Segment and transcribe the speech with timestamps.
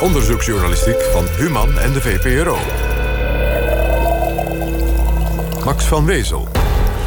[0.00, 2.58] Onderzoeksjournalistiek van Human en de VPRO.
[5.64, 6.48] Max van Wezel.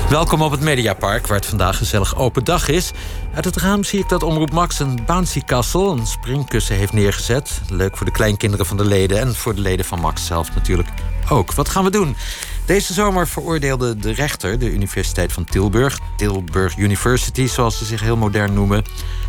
[0.09, 2.91] Welkom op het Mediapark, waar het vandaag gezellig open dag is.
[3.33, 7.61] Uit het raam zie ik dat Omroep Max een bouncy castle, een springkussen, heeft neergezet.
[7.69, 10.89] Leuk voor de kleinkinderen van de leden en voor de leden van Max zelf natuurlijk
[11.29, 11.53] ook.
[11.53, 12.15] Wat gaan we doen?
[12.65, 18.17] Deze zomer veroordeelde de rechter de Universiteit van Tilburg, Tilburg University zoals ze zich heel
[18.17, 18.83] modern noemen,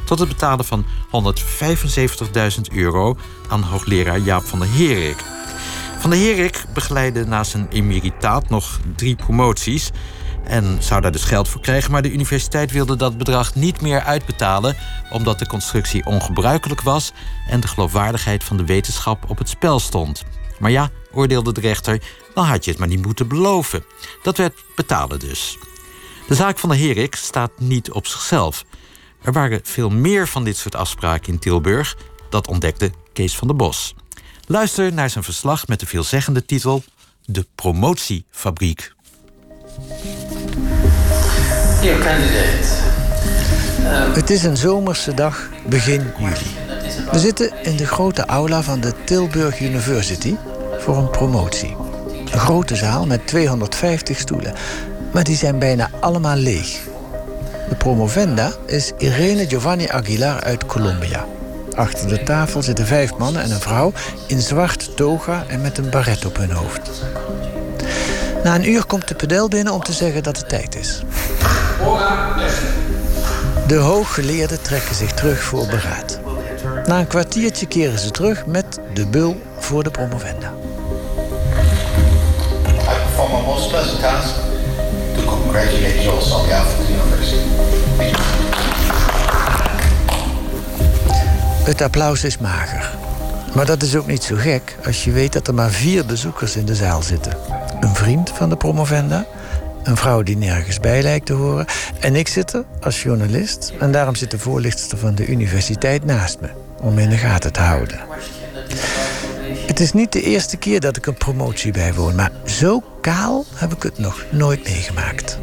[0.04, 0.84] tot het betalen van
[2.56, 3.16] 175.000 euro
[3.48, 5.24] aan hoogleraar Jaap van der Herik.
[5.98, 9.90] Van der Herik begeleidde na zijn emeritaat nog drie promoties
[10.45, 14.01] en zou daar dus geld voor krijgen, maar de universiteit wilde dat bedrag niet meer
[14.01, 14.76] uitbetalen
[15.10, 17.12] omdat de constructie ongebruikelijk was
[17.48, 20.24] en de geloofwaardigheid van de wetenschap op het spel stond.
[20.59, 22.02] Maar ja, oordeelde de rechter,
[22.34, 23.84] dan had je het maar niet moeten beloven.
[24.23, 25.59] Dat werd betalen dus.
[26.29, 28.65] De zaak van de Herik staat niet op zichzelf.
[29.23, 31.96] Er waren veel meer van dit soort afspraken in Tilburg.
[32.30, 33.95] Dat ontdekte Kees van der Bos.
[34.46, 36.85] Luister naar zijn verslag met de veelzeggende titel
[37.24, 38.95] De Promotiefabriek.
[41.80, 42.91] Dear candidate.
[44.15, 46.71] Het is een zomerse dag, begin juli.
[47.12, 50.37] We zitten in de grote aula van de Tilburg University
[50.79, 51.76] voor een promotie.
[52.32, 54.54] Een grote zaal met 250 stoelen,
[55.13, 56.80] maar die zijn bijna allemaal leeg.
[57.68, 61.24] De promovenda is Irene Giovanni Aguilar uit Colombia.
[61.74, 63.93] Achter de tafel zitten vijf mannen en een vrouw
[64.26, 66.91] in zwart toga en met een baret op hun hoofd.
[68.44, 71.03] Na een uur komt de pedel binnen om te zeggen dat het tijd is.
[73.66, 76.12] De hooggeleerden trekken zich terug voor beraad.
[76.87, 80.53] Na een kwartiertje keren ze terug met de bul voor de promovenda.
[82.84, 84.34] Perform a most pleasant task
[85.15, 87.37] to congratulate you also on behalf of the university.
[91.65, 92.94] Het applaus is mager.
[93.54, 96.56] Maar dat is ook niet zo gek als je weet dat er maar vier bezoekers
[96.56, 97.32] in de zaal zitten.
[97.81, 99.26] Een vriend van de promovenda,
[99.82, 101.66] een vrouw die nergens bij lijkt te horen...
[102.00, 106.41] en ik zit er als journalist en daarom zit de voorlichter van de universiteit naast
[106.41, 106.61] me...
[106.82, 108.00] om in de gaten te houden.
[109.66, 112.15] Het is niet de eerste keer dat ik een promotie bijwoon...
[112.15, 115.38] maar zo kaal heb ik het nog nooit meegemaakt.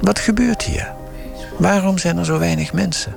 [0.00, 0.92] Wat gebeurt hier?
[1.58, 3.16] Waarom zijn er zo weinig mensen?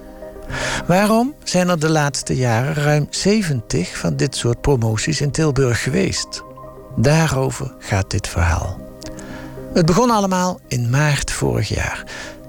[0.88, 6.44] Waarom zijn er de laatste jaren ruim 70 van dit soort promoties in Tilburg geweest?
[6.96, 8.80] Daarover gaat dit verhaal.
[9.74, 12.04] Het begon allemaal in maart vorig jaar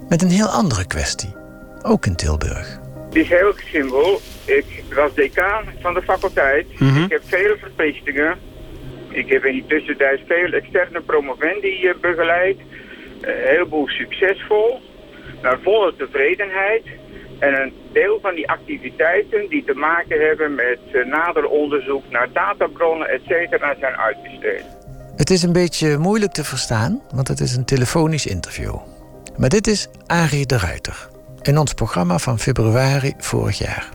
[0.09, 1.34] met een heel andere kwestie,
[1.83, 2.80] ook in Tilburg.
[3.10, 4.21] Het is heel simpel.
[4.44, 6.66] Ik was decaan van de faculteit.
[7.04, 8.38] Ik heb vele verplichtingen.
[9.09, 12.59] Ik heb in die tussentijd veel externe promovendi eh, begeleid.
[13.20, 14.81] Een heleboel succesvol.
[15.43, 16.82] Naar volle tevredenheid.
[17.38, 22.28] En een deel van die activiteiten die te maken hebben met eh, nader onderzoek naar
[22.32, 24.65] databronnen, et cetera, zijn uitbesteed.
[25.16, 28.76] Het is een beetje moeilijk te verstaan, want het is een telefonisch interview.
[29.37, 31.09] Maar dit is Arie de Ruiter
[31.43, 33.89] in ons programma van februari vorig jaar.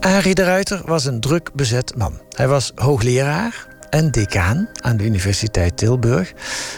[0.00, 2.20] Arie de Ruiter was een druk bezet man.
[2.36, 6.32] Hij was hoogleraar en decaan aan de Universiteit Tilburg.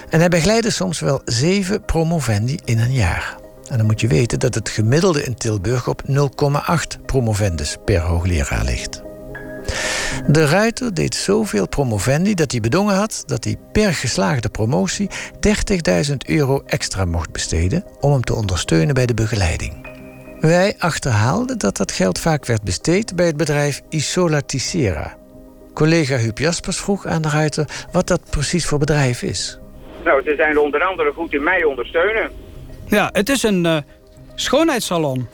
[0.09, 3.37] En hij begeleidde soms wel zeven promovendi in een jaar.
[3.69, 8.65] En dan moet je weten dat het gemiddelde in Tilburg op 0,8 promovendus per hoogleraar
[8.65, 9.10] ligt.
[10.27, 15.11] De Ruiter deed zoveel promovendi dat hij bedongen had dat hij per geslaagde promotie
[16.11, 19.89] 30.000 euro extra mocht besteden om hem te ondersteunen bij de begeleiding.
[20.41, 25.17] Wij achterhaalden dat dat geld vaak werd besteed bij het bedrijf Isolaticera.
[25.75, 29.59] Collega Huub Jaspers vroeg aan de Ruiter wat dat precies voor bedrijf is.
[30.05, 32.31] Nou, ze zijn onder andere goed in mij ondersteunen.
[32.87, 33.77] Ja, het is een eh,
[34.35, 35.29] schoonheidssalon.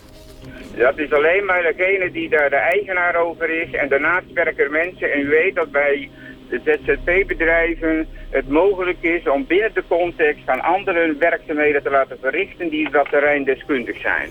[0.76, 3.72] Dat is alleen maar degene die daar de eigenaar over is.
[3.72, 5.12] En daarnaast werken er mensen.
[5.12, 6.10] En u weet dat bij
[6.48, 12.68] de ZZP-bedrijven het mogelijk is om binnen de context van andere werkzaamheden te laten verrichten
[12.68, 14.30] die dat terrein deskundig zijn.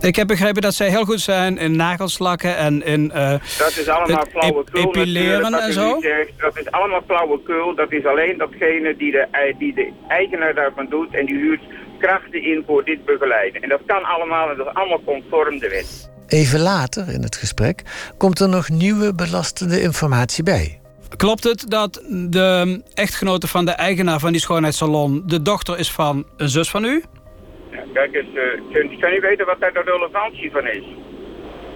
[0.00, 3.88] Ik heb begrepen dat zij heel goed zijn in nagelslakken en in uh, Dat is
[3.88, 5.98] allemaal flauwekul epileren en zo?
[6.00, 6.32] zegt.
[6.36, 7.74] Dat is allemaal flauwekul.
[7.74, 11.14] Dat is alleen datgene die de, die de eigenaar daarvan doet.
[11.14, 11.60] En die huurt
[11.98, 13.62] krachten in voor dit begeleiden.
[13.62, 16.10] En dat kan allemaal en dat is allemaal conform de wet.
[16.28, 17.82] Even later in het gesprek
[18.18, 20.80] komt er nog nieuwe belastende informatie bij.
[21.16, 25.22] Klopt het dat de echtgenote van de eigenaar van die schoonheidssalon...
[25.26, 27.02] de dochter is van een zus van u?
[27.70, 30.84] Ja, kijk eens, uh, kunt, kan u weten wat daar de relevantie van is?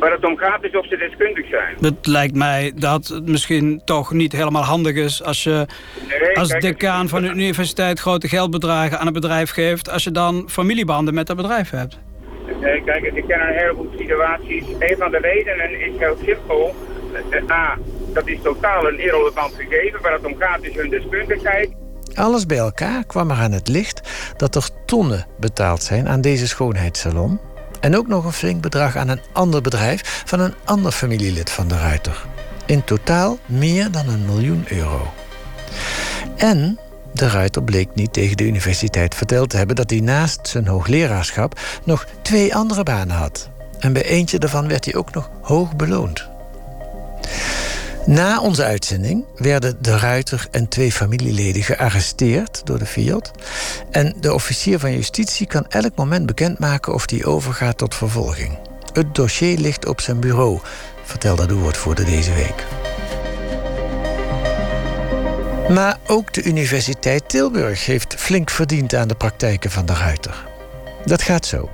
[0.03, 1.77] Waar het om gaat is of ze deskundig zijn.
[1.81, 5.23] Het lijkt mij dat het misschien toch niet helemaal handig is...
[5.23, 5.67] als je
[6.09, 9.91] Nee, als kijk decaan van een universiteit grote geldbedragen aan een bedrijf geeft...
[9.91, 11.99] als je dan familiebanden met dat bedrijf hebt.
[12.61, 14.65] Nee, kijk ik ken een heleboel situaties.
[14.79, 16.75] Een van de redenen is heel simpel.
[17.51, 17.79] A,
[18.13, 20.03] dat is totaal een irrelevant gegeven.
[20.03, 21.71] Waar het om gaat is hun deskundigheid.
[22.15, 26.49] Alles bij elkaar kwam er aan het licht dat er tonnen betaald zijn aan deze
[26.49, 27.52] schoonheidssalon.
[27.83, 31.69] En ook nog een flink bedrag aan een ander bedrijf van een ander familielid van
[31.69, 32.25] de Ruiter.
[32.67, 35.13] In totaal meer dan een miljoen euro.
[36.37, 36.79] En
[37.13, 41.61] de Ruiter bleek niet tegen de universiteit verteld te hebben dat hij naast zijn hoogleraarschap
[41.85, 43.51] nog twee andere banen had.
[43.79, 46.29] En bij eentje daarvan werd hij ook nog hoog beloond.
[48.07, 53.31] Na onze uitzending werden de Ruiter en twee familieleden gearresteerd door de Fiat.
[53.91, 58.59] En de officier van justitie kan elk moment bekendmaken of die overgaat tot vervolging.
[58.93, 60.59] Het dossier ligt op zijn bureau,
[61.05, 62.65] vertelde de woordvoerder deze week.
[65.69, 70.47] Maar ook de Universiteit Tilburg heeft flink verdiend aan de praktijken van de Ruiter.
[71.05, 71.71] Dat gaat zo.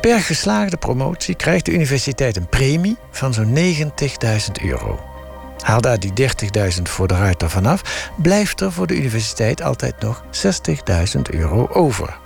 [0.00, 5.09] Per geslaagde promotie krijgt de universiteit een premie van zo'n 90.000 euro.
[5.62, 6.12] Haal daar die
[6.76, 10.22] 30.000 voor de Ruiter vanaf, blijft er voor de universiteit altijd nog
[11.14, 12.18] 60.000 euro over.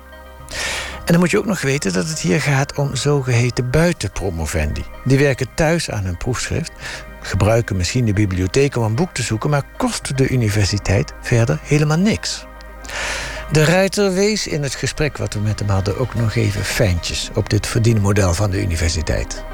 [0.98, 4.84] En dan moet je ook nog weten dat het hier gaat om zogeheten buitenpromovendi.
[5.04, 6.72] Die werken thuis aan hun proefschrift,
[7.20, 11.98] gebruiken misschien de bibliotheek om een boek te zoeken, maar kosten de universiteit verder helemaal
[11.98, 12.46] niks.
[13.52, 17.31] De Ruiter wees in het gesprek wat we met hem hadden ook nog even fijntjes
[17.35, 19.44] op dit verdienmodel van de universiteit.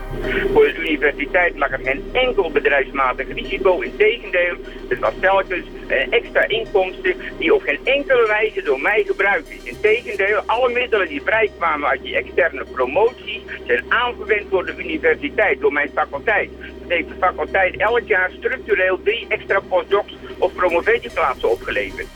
[0.52, 3.80] Voor de universiteit lag er geen enkel bedrijfsmatig risico.
[3.80, 4.56] Integendeel,
[4.88, 9.62] het was telkens een extra inkomsten die op geen enkele wijze door mij gebruikt is.
[9.62, 15.72] Integendeel, alle middelen die vrijkwamen uit die externe promoties zijn aangewend door de universiteit, door
[15.72, 16.50] mijn faculteit.
[16.80, 22.06] Dat heeft de faculteit elk jaar structureel drie extra postdocs of promoventieplaatsen opgeleverd.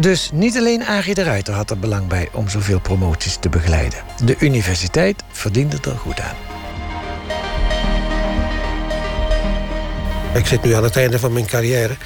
[0.00, 3.98] Dus niet alleen Arie de Ruiter had er belang bij om zoveel promoties te begeleiden.
[4.24, 6.36] De universiteit verdiende er goed aan.
[10.34, 11.96] Ik zit nu aan het einde van mijn carrière.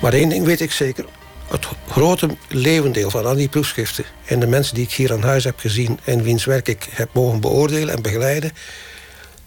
[0.00, 1.04] Maar één ding weet ik zeker.
[1.50, 4.04] Het grote levendeel van al die proefschriften...
[4.24, 5.98] en de mensen die ik hier aan huis heb gezien...
[6.04, 8.52] en wiens werk ik heb mogen beoordelen en begeleiden...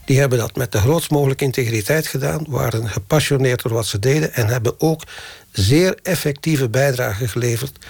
[0.08, 2.46] die hebben dat met de grootst mogelijke integriteit gedaan...
[2.48, 4.34] waren gepassioneerd door wat ze deden...
[4.34, 5.02] en hebben ook
[5.52, 7.86] zeer effectieve bijdrage geleverd...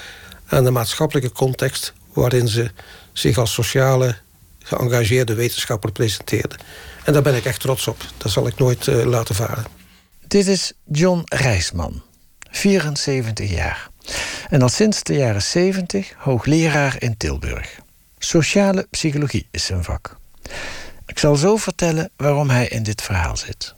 [0.48, 1.94] aan de maatschappelijke context...
[2.14, 2.72] waarin ze
[3.14, 4.16] zich als sociale,
[4.64, 6.58] geëngageerde wetenschapper presenteerden.
[7.04, 7.98] En daar ben ik echt trots op.
[8.18, 9.66] Dat zal ik nooit uh, laten varen.
[10.28, 12.02] Dit is John Rijsman,
[12.52, 13.90] 74 jaar.
[14.50, 17.80] En al sinds de jaren 70 hoogleraar in Tilburg.
[18.18, 20.18] Sociale psychologie is zijn vak.
[21.18, 23.74] Ik zal zo vertellen waarom hij in dit verhaal zit.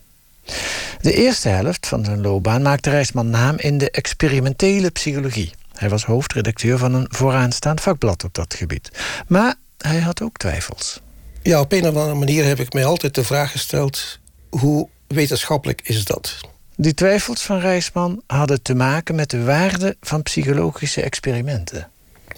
[1.02, 5.52] De eerste helft van zijn loopbaan maakte Rijsman naam in de experimentele psychologie.
[5.74, 8.92] Hij was hoofdredacteur van een vooraanstaand vakblad op dat gebied.
[9.28, 11.02] Maar hij had ook twijfels.
[11.42, 14.20] Ja, op een of andere manier heb ik mij altijd de vraag gesteld:
[14.50, 16.38] hoe wetenschappelijk is dat?
[16.76, 21.90] Die twijfels van Rijsman hadden te maken met de waarde van psychologische experimenten.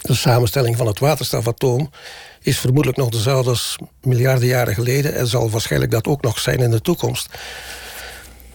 [0.02, 1.90] De samenstelling van het waterstofatoom
[2.42, 6.60] is vermoedelijk nog dezelfde als miljarden jaren geleden en zal waarschijnlijk dat ook nog zijn
[6.60, 7.30] in de toekomst.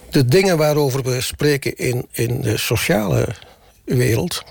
[0.09, 3.35] De dingen waarover we spreken in, in de sociale
[3.85, 4.43] wereld,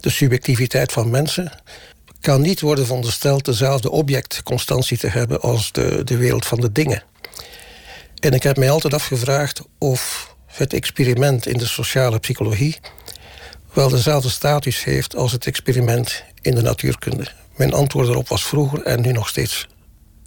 [0.00, 1.52] de subjectiviteit van mensen,
[2.20, 7.02] kan niet worden verondersteld dezelfde objectconstantie te hebben als de, de wereld van de dingen.
[8.20, 12.78] En ik heb mij altijd afgevraagd of het experiment in de sociale psychologie
[13.72, 17.26] wel dezelfde status heeft als het experiment in de natuurkunde.
[17.56, 19.68] Mijn antwoord erop was vroeger en nu nog steeds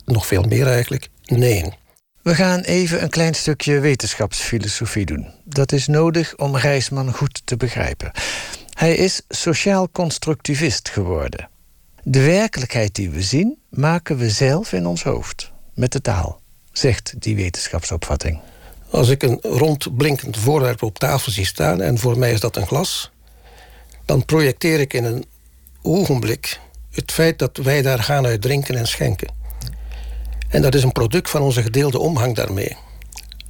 [0.06, 1.74] nog veel meer eigenlijk nee.
[2.22, 5.28] We gaan even een klein stukje wetenschapsfilosofie doen.
[5.44, 8.12] Dat is nodig om Rijsman goed te begrijpen.
[8.74, 11.50] Hij is sociaal constructivist geworden.
[12.04, 17.14] De werkelijkheid die we zien, maken we zelf in ons hoofd, met de taal zegt
[17.18, 18.40] die wetenschapsopvatting.
[18.90, 22.56] Als ik een rond blinkend voorwerp op tafel zie staan en voor mij is dat
[22.56, 23.12] een glas,
[24.06, 25.26] dan projecteer ik in een
[25.82, 26.60] ogenblik
[26.92, 29.34] het feit dat wij daar gaan uit drinken en schenken.
[30.50, 32.78] En dat is een product van onze gedeelde omgang daarmee.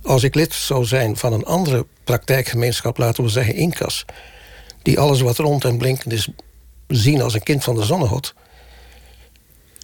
[0.02, 4.06] Als ik lid zou zijn van een andere praktijkgemeenschap, laten we zeggen Inkas,
[4.82, 6.28] die alles wat rond en blinkend is
[6.88, 8.34] zien als een kind van de zonnehot,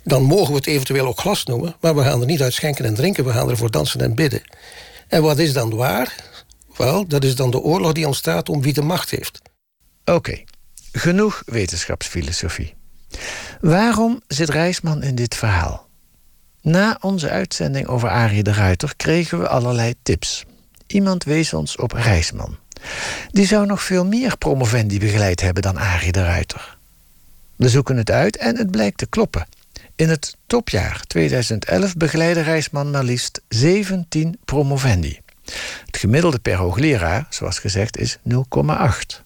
[0.03, 2.85] dan mogen we het eventueel ook glas noemen, maar we gaan er niet uit schenken
[2.85, 4.41] en drinken, we gaan ervoor dansen en bidden.
[5.07, 6.15] En wat is dan waar?
[6.77, 9.41] Wel, dat is dan de oorlog die ontstaat om wie de macht heeft.
[10.05, 10.43] Oké,
[10.91, 12.73] genoeg wetenschapsfilosofie.
[13.61, 15.89] Waarom zit Rijsman in dit verhaal?
[16.61, 20.45] Na onze uitzending over Arie de Ruiter kregen we allerlei tips.
[20.87, 22.57] Iemand wees ons op Rijsman.
[23.31, 26.77] Die zou nog veel meer promovendi begeleid hebben dan Arie de Ruiter.
[27.55, 29.47] We zoeken het uit en het blijkt te kloppen.
[29.95, 35.19] In het topjaar 2011 begeleidde Rijsman maar liefst 17 promovendi.
[35.85, 39.21] Het gemiddelde per hoogleraar, zoals gezegd, is 0,8.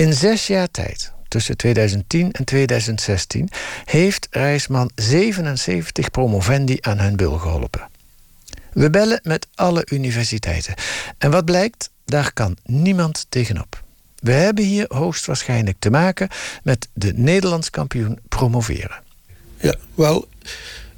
[0.00, 3.48] In zes jaar tijd, tussen 2010 en 2016,
[3.84, 7.88] heeft Rijsman 77 promovendi aan hun bul geholpen.
[8.72, 10.74] We bellen met alle universiteiten.
[11.18, 11.90] En wat blijkt?
[12.04, 13.82] Daar kan niemand tegenop.
[14.16, 16.28] We hebben hier hoogstwaarschijnlijk te maken
[16.62, 19.02] met de Nederlands kampioen promoveren.
[19.60, 20.28] Ja, wel,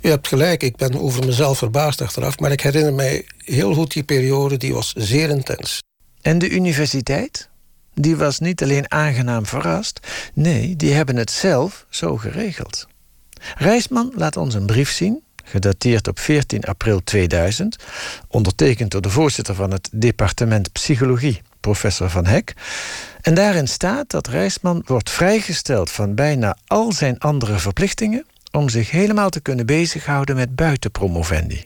[0.00, 0.62] u hebt gelijk.
[0.62, 2.38] Ik ben over mezelf verbaasd achteraf.
[2.38, 5.82] Maar ik herinner mij heel goed die periode, die was zeer intens.
[6.20, 7.50] En de universiteit?
[7.94, 10.00] Die was niet alleen aangenaam verrast.
[10.34, 12.86] Nee, die hebben het zelf zo geregeld.
[13.56, 17.76] Rijsman laat ons een brief zien, gedateerd op 14 april 2000,
[18.28, 22.54] ondertekend door de voorzitter van het departement Psychologie, professor Van Hek.
[23.20, 28.90] En daarin staat dat Rijsman wordt vrijgesteld van bijna al zijn andere verplichtingen om zich
[28.90, 31.64] helemaal te kunnen bezighouden met buitenpromovendi.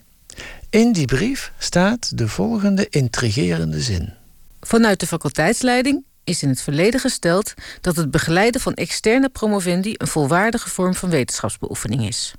[0.71, 4.12] In die brief staat de volgende intrigerende zin.
[4.61, 10.06] Vanuit de faculteitsleiding is in het verleden gesteld dat het begeleiden van externe promovendi een
[10.06, 12.35] volwaardige vorm van wetenschapsbeoefening is.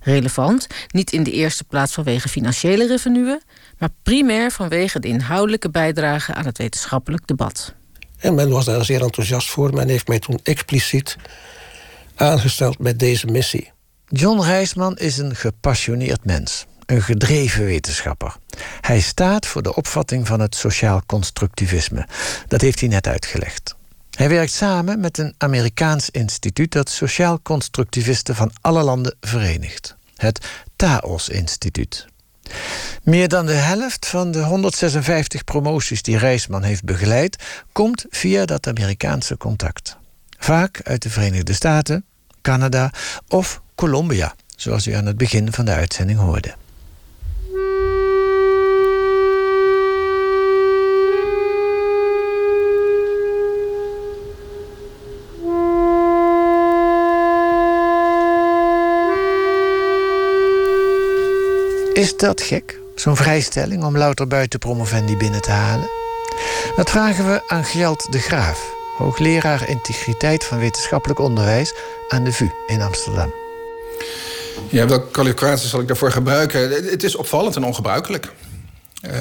[0.00, 3.42] Relevant niet in de eerste plaats vanwege financiële revenuen,
[3.78, 7.74] maar primair vanwege de inhoudelijke bijdrage aan het wetenschappelijk debat.
[8.18, 9.74] En men was daar zeer enthousiast voor.
[9.74, 11.16] Men heeft mij toen expliciet
[12.14, 13.72] aangesteld met deze missie.
[14.06, 18.36] John Rijsman is een gepassioneerd mens, een gedreven wetenschapper.
[18.80, 22.06] Hij staat voor de opvatting van het sociaal constructivisme.
[22.48, 23.74] Dat heeft hij net uitgelegd.
[24.10, 29.96] Hij werkt samen met een Amerikaans instituut dat sociaal constructivisten van alle landen verenigt.
[30.16, 32.06] Het Taos-instituut.
[33.02, 38.66] Meer dan de helft van de 156 promoties die Rijsman heeft begeleid, komt via dat
[38.66, 39.96] Amerikaanse contact.
[40.38, 42.04] Vaak uit de Verenigde Staten,
[42.42, 42.90] Canada
[43.28, 46.54] of Colombia, zoals u aan het begin van de uitzending hoorde.
[61.94, 65.88] Is dat gek, zo'n vrijstelling om louter buitenpromovendi binnen te halen?
[66.76, 71.74] Dat vragen we aan Gjalt de Graaf, hoogleraar integriteit van wetenschappelijk onderwijs
[72.08, 73.32] aan de VU in Amsterdam.
[74.68, 76.70] Ja, welke kwalificaties zal ik daarvoor gebruiken?
[76.70, 78.32] Het is opvallend en ongebruikelijk.
[79.02, 79.12] Uh,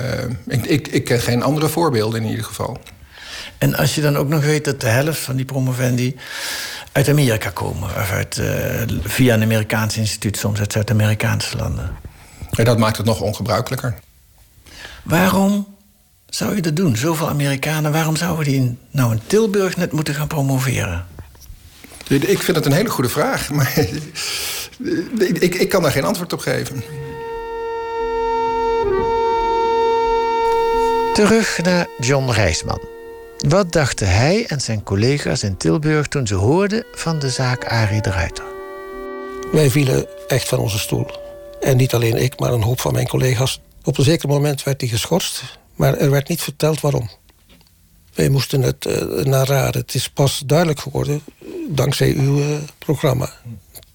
[0.48, 2.78] ik, ik, ik ken geen andere voorbeelden in ieder geval.
[3.58, 6.16] En als je dan ook nog weet dat de helft van die promovendi
[6.92, 12.03] uit Amerika komen, of uit, uh, via een Amerikaans instituut, soms uit Zuid-Amerikaanse landen.
[12.56, 13.96] Ja, dat maakt het nog ongebruikelijker.
[15.04, 15.68] Waarom
[16.30, 16.98] zou je dat doen?
[16.98, 21.06] Zoveel Amerikanen, waarom zouden die nou in Tilburg net moeten gaan promoveren?
[22.08, 23.78] Ik vind het een hele goede vraag, maar
[25.40, 26.84] ik, ik kan daar geen antwoord op geven.
[31.14, 32.82] Terug naar John Rijsman.
[33.48, 38.02] Wat dachten hij en zijn collega's in Tilburg toen ze hoorden van de zaak Arie
[38.02, 38.46] de Ruiter?
[39.52, 41.23] Wij vielen echt van onze stoel.
[41.64, 43.62] En niet alleen ik, maar een hoop van mijn collega's.
[43.84, 45.44] Op een zeker moment werd hij geschorst,
[45.76, 47.10] maar er werd niet verteld waarom.
[48.14, 49.82] Wij moesten het uh, naraden.
[49.82, 51.24] Het is pas duidelijk geworden
[51.70, 53.32] dankzij uw uh, programma.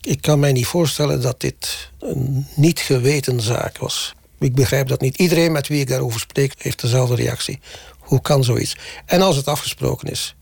[0.00, 4.14] Ik kan mij niet voorstellen dat dit een niet geweten zaak was.
[4.38, 7.60] Ik begrijp dat niet iedereen met wie ik daarover spreek heeft dezelfde reactie.
[7.98, 8.76] Hoe kan zoiets?
[9.06, 10.36] En als het afgesproken is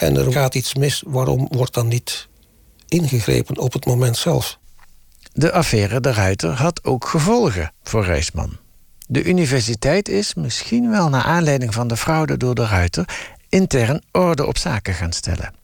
[0.00, 2.28] en er gaat iets mis, waarom wordt dan niet
[2.88, 4.58] ingegrepen op het moment zelf?
[5.32, 8.58] De affaire De Ruiter had ook gevolgen voor Rijsman.
[9.06, 13.08] De universiteit is, misschien wel naar aanleiding van de fraude door De Ruiter,
[13.48, 15.54] intern orde op zaken gaan stellen.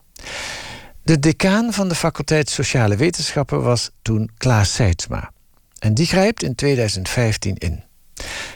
[1.03, 5.31] De decaan van de faculteit Sociale Wetenschappen was toen Klaas Seidsma.
[5.79, 7.85] En die grijpt in 2015 in.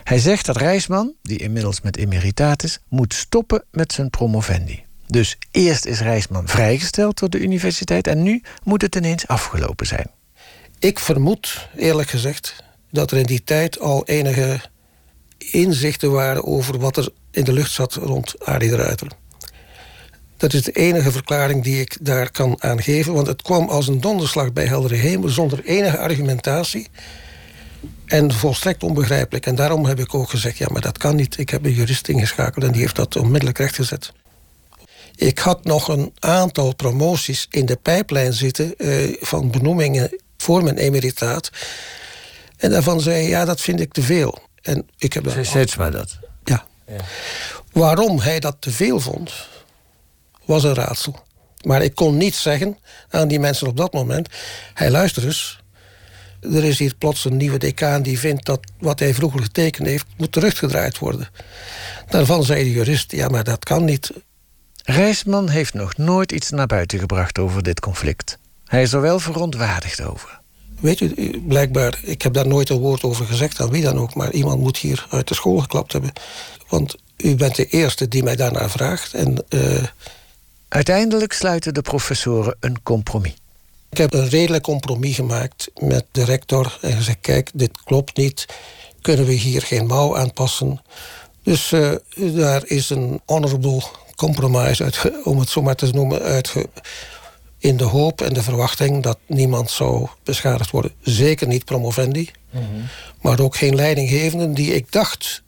[0.05, 4.85] Hij zegt dat Rijsman, die inmiddels met emeritaat moet stoppen met zijn promovendi.
[5.07, 10.11] Dus eerst is Rijsman vrijgesteld door de universiteit en nu moet het ineens afgelopen zijn.
[10.81, 12.55] Ik vermoed, eerlijk gezegd,
[12.91, 14.61] dat er in die tijd al enige
[15.39, 19.09] inzichten waren over wat er in de lucht zat rond Arie de Ruiter.
[20.37, 24.01] Dat is de enige verklaring die ik daar kan aangeven, want het kwam als een
[24.01, 26.89] donderslag bij heldere hemel zonder enige argumentatie.
[28.07, 29.47] En volstrekt onbegrijpelijk.
[29.47, 31.39] En daarom heb ik ook gezegd: ja, maar dat kan niet.
[31.39, 34.13] Ik heb een jurist ingeschakeld en die heeft dat onmiddellijk rechtgezet.
[35.15, 40.11] Ik had nog een aantal promoties in de pijplijn zitten eh, van benoemingen
[40.41, 41.51] voor mijn emeritaat.
[42.57, 44.39] En daarvan zei ja, dat vind ik te veel.
[44.63, 46.19] En ik heb Zei steeds maar dat?
[46.45, 46.65] Ja.
[46.87, 46.97] ja.
[47.73, 49.33] Waarom hij dat te veel vond,
[50.45, 51.23] was een raadsel.
[51.65, 52.79] Maar ik kon niet zeggen
[53.09, 54.29] aan die mensen op dat moment...
[54.75, 55.61] hij luister eens,
[56.41, 60.07] er is hier plots een nieuwe decaan die vindt dat wat hij vroeger getekend heeft,
[60.17, 61.29] moet teruggedraaid worden.
[62.09, 64.11] Daarvan zei de jurist, ja, maar dat kan niet.
[64.85, 68.39] Rijsman heeft nog nooit iets naar buiten gebracht over dit conflict.
[68.71, 70.41] Hij is er wel verontwaardigd over.
[70.81, 74.15] Weet u, blijkbaar, ik heb daar nooit een woord over gezegd aan wie dan ook,
[74.15, 76.13] maar iemand moet hier uit de school geklapt hebben.
[76.69, 79.15] Want u bent de eerste die mij daarnaar vraagt.
[79.15, 79.85] En, uh...
[80.69, 83.35] Uiteindelijk sluiten de professoren een compromis.
[83.91, 88.47] Ik heb een redelijk compromis gemaakt met de rector en gezegd: kijk, dit klopt niet.
[89.01, 90.83] Kunnen we hier geen mouw aanpassen?
[91.43, 93.83] Dus uh, daar is een honorable
[94.17, 96.55] compromise, uit, om het zo maar te noemen, uit,
[97.61, 100.93] in de hoop en de verwachting dat niemand zou beschadigd worden.
[101.01, 102.87] Zeker niet promovendi, mm -hmm.
[103.21, 105.43] maar ook geen leidinggevenden die ik dacht.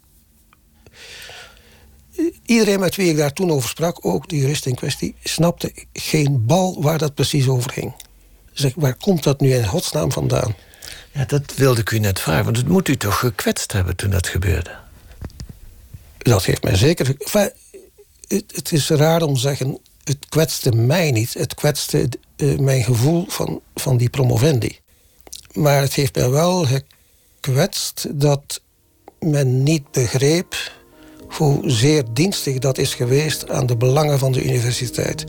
[2.47, 6.47] Iedereen met wie ik daar toen over sprak, ook de jurist in kwestie, snapte geen
[6.47, 7.95] bal waar dat precies over ging.
[8.52, 10.54] Zeg, waar komt dat nu in godsnaam vandaan?
[11.12, 14.11] Ja, dat wilde ik u net vragen, want het moet u toch gekwetst hebben toen
[14.11, 14.71] dat gebeurde?
[16.19, 17.14] Dat heeft mij zeker.
[17.19, 17.50] Enfin,
[18.28, 21.35] het, het, is raar om te zeggen, het kwetste mij niet.
[21.35, 24.78] Het kwetste uh, mijn gevoel van, van die promovendi.
[25.52, 26.66] Maar het heeft mij wel
[27.40, 28.61] gekwetst dat
[29.18, 30.73] men niet begreep
[31.28, 35.25] hoe zeer dienstig dat is geweest aan de belangen van de universiteit.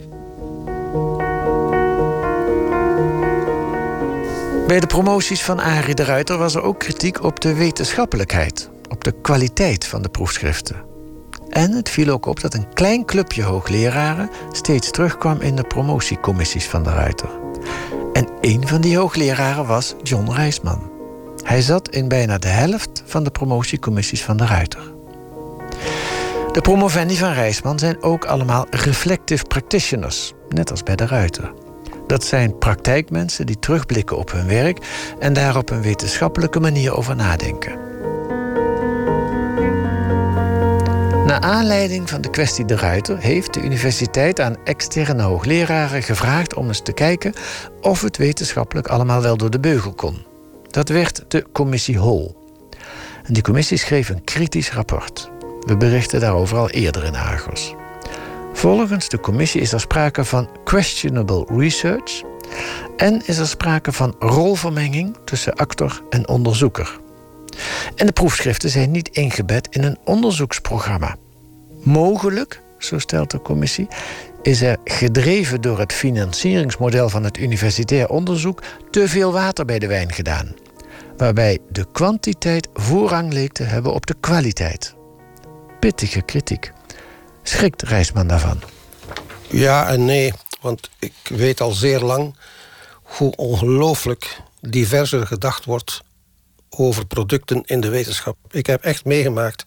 [4.66, 9.04] Bij de promoties van Arie de Ruiter was er ook kritiek op de wetenschappelijkheid, op
[9.04, 10.93] de kwaliteit van de proefschriften.
[11.48, 16.66] En het viel ook op dat een klein clubje hoogleraren steeds terugkwam in de promotiecommissies
[16.66, 17.28] van de Ruiter.
[18.12, 20.90] En een van die hoogleraren was John Reisman.
[21.44, 24.92] Hij zat in bijna de helft van de promotiecommissies van de Ruiter.
[26.52, 31.52] De promovendi van Reisman zijn ook allemaal reflective practitioners, net als bij de Ruiter.
[32.06, 34.78] Dat zijn praktijkmensen die terugblikken op hun werk
[35.18, 37.83] en daar op een wetenschappelijke manier over nadenken.
[41.34, 46.66] Naar aanleiding van de kwestie De Ruiter heeft de universiteit aan externe hoogleraren gevraagd om
[46.66, 47.32] eens te kijken
[47.80, 50.24] of het wetenschappelijk allemaal wel door de beugel kon.
[50.70, 52.36] Dat werd de commissie Hol.
[53.24, 55.30] En die commissie schreef een kritisch rapport.
[55.60, 57.74] We berichten daarover al eerder in Argos.
[58.52, 62.22] Volgens de commissie is er sprake van questionable research
[62.96, 66.98] en is er sprake van rolvermenging tussen actor en onderzoeker.
[67.94, 71.16] En de proefschriften zijn niet ingebed in een onderzoeksprogramma.
[71.84, 73.88] Mogelijk, zo stelt de commissie,
[74.42, 79.86] is er gedreven door het financieringsmodel van het universitair onderzoek te veel water bij de
[79.86, 80.54] wijn gedaan,
[81.16, 84.94] waarbij de kwantiteit voorrang leek te hebben op de kwaliteit.
[85.80, 86.72] Pittige kritiek.
[87.42, 88.62] Schrikt Reisman daarvan?
[89.48, 92.36] Ja en nee, want ik weet al zeer lang
[93.02, 96.02] hoe ongelooflijk diverser gedacht wordt
[96.70, 98.36] over producten in de wetenschap.
[98.50, 99.64] Ik heb echt meegemaakt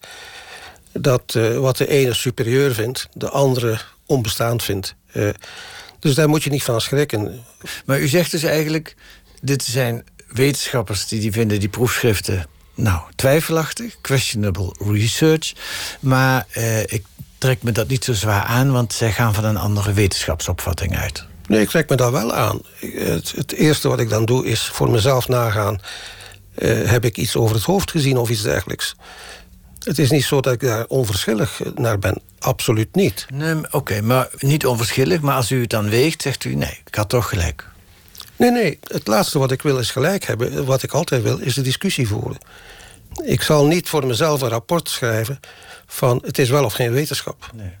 [1.00, 4.94] dat uh, wat de ene superieur vindt, de andere onbestaand vindt.
[5.12, 5.28] Uh,
[5.98, 7.44] dus daar moet je niet van schrikken.
[7.84, 8.96] Maar u zegt dus eigenlijk,
[9.40, 15.52] dit zijn wetenschappers die, die vinden die proefschriften nou, twijfelachtig, questionable research.
[16.00, 17.04] Maar uh, ik
[17.38, 21.24] trek me dat niet zo zwaar aan, want zij gaan van een andere wetenschapsopvatting uit.
[21.46, 22.60] Nee, ik trek me dat wel aan.
[22.80, 25.80] Het, het eerste wat ik dan doe is voor mezelf nagaan.
[26.64, 28.94] Heb ik iets over het hoofd gezien of iets dergelijks?
[29.88, 32.20] Het is niet zo dat ik daar onverschillig naar ben.
[32.38, 33.26] Absoluut niet.
[33.34, 35.20] Nee, Oké, maar niet onverschillig.
[35.20, 37.66] Maar als u het dan weegt, zegt u nee, ik had toch gelijk.
[38.36, 38.78] Nee, nee.
[38.82, 40.64] Het laatste wat ik wil is gelijk hebben.
[40.64, 42.38] Wat ik altijd wil, is de discussie voeren.
[43.24, 45.40] Ik zal niet voor mezelf een rapport schrijven
[45.86, 47.50] van het is wel of geen wetenschap.
[47.54, 47.72] Nee.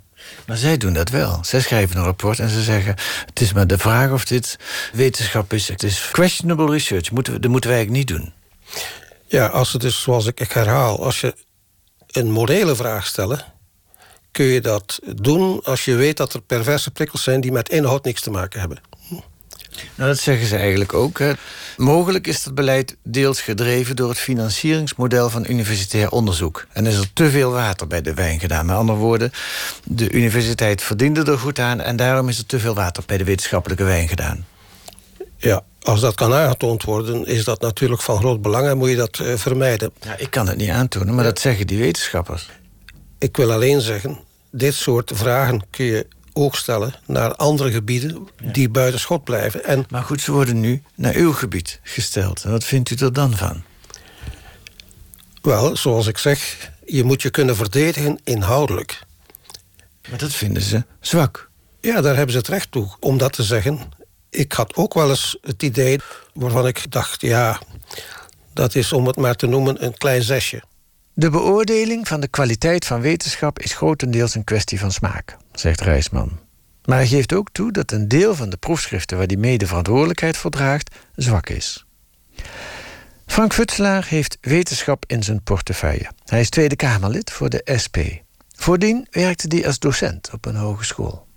[0.46, 1.38] Maar zij doen dat wel.
[1.42, 2.94] Zij schrijven een rapport en ze zeggen...
[3.26, 4.58] het is maar de vraag of dit
[4.92, 5.68] wetenschap is.
[5.68, 7.10] Het is questionable research.
[7.10, 8.32] Moeten we, dat moeten wij eigenlijk niet doen.
[9.26, 11.04] Ja, als het is zoals ik, ik herhaal...
[11.04, 11.34] als je
[12.10, 13.44] een morele vraag stelt...
[14.30, 17.40] kun je dat doen als je weet dat er perverse prikkels zijn...
[17.40, 18.80] die met inhoud niks te maken hebben.
[19.94, 21.20] Nou, dat zeggen ze eigenlijk ook.
[21.76, 26.66] Mogelijk is dat beleid deels gedreven door het financieringsmodel van universitair onderzoek.
[26.72, 28.66] En is er te veel water bij de wijn gedaan.
[28.66, 29.32] Met andere woorden,
[29.84, 33.24] de universiteit verdiende er goed aan en daarom is er te veel water bij de
[33.24, 34.46] wetenschappelijke wijn gedaan.
[35.38, 38.96] Ja, als dat kan aangetoond worden, is dat natuurlijk van groot belang en moet je
[38.96, 39.92] dat uh, vermijden.
[40.00, 42.50] Ja, ik kan het niet aantonen, maar dat zeggen die wetenschappers.
[43.18, 44.18] Ik wil alleen zeggen,
[44.50, 49.64] dit soort vragen kun je ook stellen naar andere gebieden die buiten schot blijven.
[49.64, 52.42] En maar goed, ze worden nu naar uw gebied gesteld.
[52.42, 53.62] Wat vindt u er dan van?
[55.42, 59.00] Wel, zoals ik zeg, je moet je kunnen verdedigen inhoudelijk.
[60.10, 61.50] Maar dat vinden ze zwak.
[61.80, 63.78] Ja, daar hebben ze het recht toe om dat te zeggen.
[64.30, 65.98] Ik had ook wel eens het idee
[66.32, 67.60] waarvan ik dacht, ja,
[68.52, 70.62] Dat is, om het maar te noemen, een klein zesje.
[71.14, 76.38] De beoordeling van de kwaliteit van wetenschap is grotendeels een kwestie van smaak, zegt Rijsman.
[76.84, 80.36] Maar hij geeft ook toe dat een deel van de proefschriften waar hij mede verantwoordelijkheid
[80.36, 81.84] voor draagt, zwak is.
[83.26, 86.10] Frank Futselaar heeft wetenschap in zijn portefeuille.
[86.24, 87.96] Hij is Tweede Kamerlid voor de SP.
[88.56, 91.27] Voordien werkte hij als docent op een hogeschool.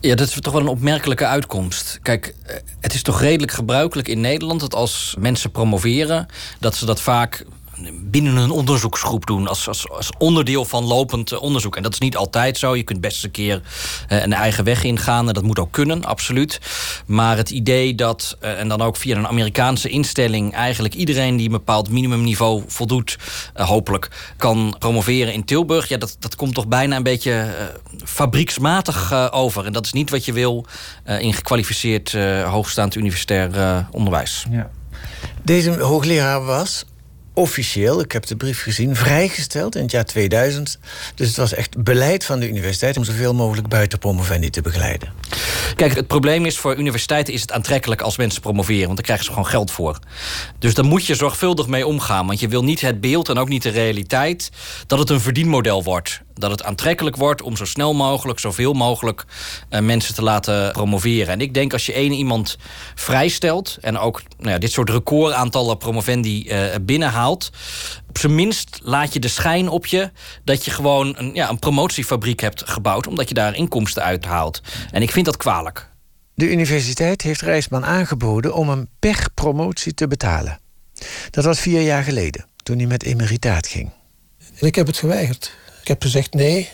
[0.00, 1.98] Ja, dat is toch wel een opmerkelijke uitkomst.
[2.02, 6.26] Kijk, eh, het is toch redelijk gebruikelijk in Nederland dat als mensen promoveren,
[6.60, 7.44] dat ze dat vaak
[7.92, 9.48] binnen een onderzoeksgroep doen.
[9.48, 11.76] Als, als, als onderdeel van lopend eh, onderzoek.
[11.76, 12.76] En dat is niet altijd zo.
[12.76, 13.62] Je kunt best een keer
[14.08, 15.28] uh, een eigen weg ingaan.
[15.28, 16.60] En dat moet ook kunnen, absoluut.
[17.06, 20.54] Maar het idee dat, uh, en dan ook via een Amerikaanse instelling...
[20.54, 23.18] eigenlijk iedereen die een bepaald minimumniveau voldoet...
[23.54, 25.88] hopelijk kan promoveren in Tilburg...
[25.88, 27.54] ja, dat, dat komt toch bijna een beetje
[28.04, 29.64] fabrieksmatig over.
[29.64, 30.66] En dat is niet wat je wil
[31.18, 32.12] in gekwalificeerd
[32.42, 34.46] hoogstaand universitair onderwijs.
[34.50, 34.70] Ja.
[35.42, 36.84] Deze hoogleraar was
[37.36, 40.78] officieel, ik heb de brief gezien, vrijgesteld in het jaar 2000.
[41.14, 45.12] Dus het was echt beleid van de universiteit om zoveel mogelijk buiten promovendi te begeleiden.
[45.76, 49.24] Kijk, het probleem is voor universiteiten is het aantrekkelijk als mensen promoveren, want daar krijgen
[49.24, 49.98] ze gewoon geld voor.
[50.58, 53.48] Dus daar moet je zorgvuldig mee omgaan, want je wil niet het beeld en ook
[53.48, 54.50] niet de realiteit
[54.86, 59.24] dat het een verdienmodel wordt dat het aantrekkelijk wordt om zo snel mogelijk, zoveel mogelijk
[59.70, 61.32] uh, mensen te laten promoveren.
[61.32, 62.56] En ik denk als je één iemand
[62.94, 67.50] vrijstelt en ook nou ja, dit soort recordaantallen promovendi uh, binnenhaalt,
[68.08, 70.10] op zijn minst laat je de schijn op je
[70.44, 74.60] dat je gewoon een, ja, een promotiefabriek hebt gebouwd, omdat je daar inkomsten uithaalt.
[74.90, 75.90] En ik vind dat kwalijk.
[76.34, 80.60] De universiteit heeft Rijsman aangeboden om hem per promotie te betalen.
[81.30, 83.90] Dat was vier jaar geleden, toen hij met emeritaat ging.
[84.58, 85.52] En ik heb het geweigerd.
[85.86, 86.68] Ik heb gezegd nee,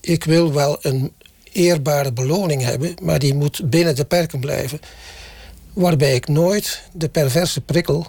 [0.00, 1.12] ik wil wel een
[1.52, 4.80] eerbare beloning hebben, maar die moet binnen de perken blijven.
[5.72, 8.06] Waarbij ik nooit de perverse prikkel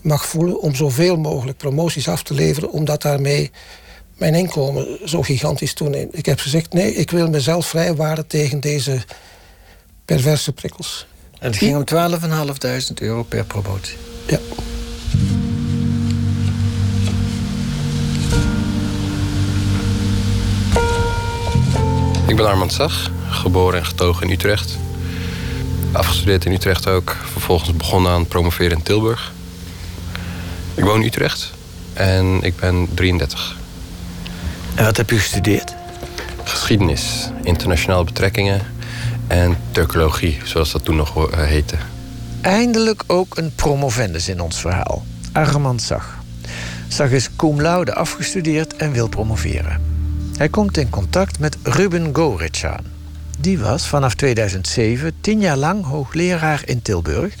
[0.00, 3.50] mag voelen om zoveel mogelijk promoties af te leveren, omdat daarmee
[4.16, 6.18] mijn inkomen zo gigantisch toeneemt.
[6.18, 9.02] Ik heb gezegd nee, ik wil mezelf vrijwaren tegen deze
[10.04, 11.06] perverse prikkels.
[11.38, 11.84] En het ging om
[12.90, 13.96] 12.500 euro per promotie.
[14.26, 14.38] Ja.
[22.34, 24.78] Ik ben Armand Zag, geboren en getogen in Utrecht.
[25.92, 27.16] Afgestudeerd in Utrecht ook.
[27.32, 29.32] Vervolgens begonnen aan het promoveren in Tilburg.
[30.74, 31.52] Ik woon in Utrecht
[31.92, 33.56] en ik ben 33.
[34.74, 35.74] En wat heb je gestudeerd?
[36.44, 38.60] Geschiedenis, internationale betrekkingen
[39.26, 41.76] en Turkologie, zoals dat toen nog eh, heette.
[42.40, 45.04] Eindelijk ook een promovendus in ons verhaal.
[45.32, 46.18] Armand Zag.
[46.88, 49.93] Zag is cum laude afgestudeerd en wil promoveren.
[50.36, 52.80] Hij komt in contact met Ruben Goritschan.
[53.38, 57.34] Die was vanaf 2007 tien jaar lang hoogleraar in Tilburg,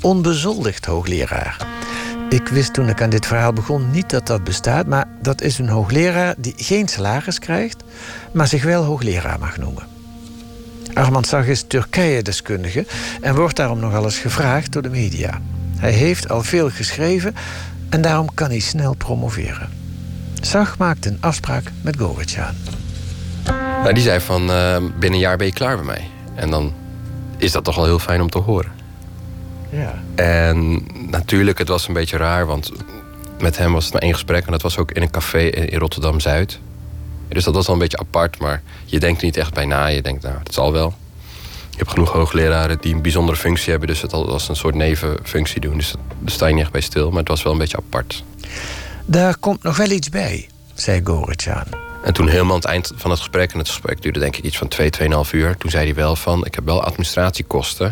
[0.00, 1.66] onbezoldigd hoogleraar.
[2.28, 5.58] Ik wist toen ik aan dit verhaal begon niet dat dat bestaat, maar dat is
[5.58, 7.82] een hoogleraar die geen salaris krijgt,
[8.32, 9.86] maar zich wel hoogleraar mag noemen.
[10.94, 12.86] Armand Zag is Turkije-deskundige
[13.20, 15.40] en wordt daarom nogal eens gevraagd door de media.
[15.76, 17.34] Hij heeft al veel geschreven
[17.88, 19.79] en daarom kan hij snel promoveren.
[20.40, 22.56] Zag maakt een afspraak met Goretjaan.
[23.82, 26.08] Nou, die zei van uh, binnen een jaar ben je klaar bij mij.
[26.34, 26.72] En dan
[27.36, 28.72] is dat toch wel heel fijn om te horen.
[29.70, 30.02] Ja.
[30.14, 32.72] En natuurlijk, het was een beetje raar, want
[33.40, 34.44] met hem was het maar één gesprek.
[34.46, 36.58] En dat was ook in een café in Rotterdam-Zuid.
[37.28, 39.86] Dus dat was al een beetje apart, maar je denkt niet echt bij na.
[39.86, 40.94] Je denkt, nou, dat zal wel.
[41.70, 45.60] Je hebt genoeg hoogleraren die een bijzondere functie hebben, dus het was een soort nevenfunctie
[45.60, 45.76] doen.
[45.76, 48.24] Dus daar sta je niet echt bij stil, maar het was wel een beetje apart.
[49.10, 51.66] Daar komt nog wel iets bij, zei Goretjaan.
[52.04, 53.52] En toen helemaal aan het eind van het gesprek...
[53.52, 55.56] en het gesprek duurde denk ik iets van 2, 2,5 uur...
[55.56, 57.86] toen zei hij wel van, ik heb wel administratiekosten.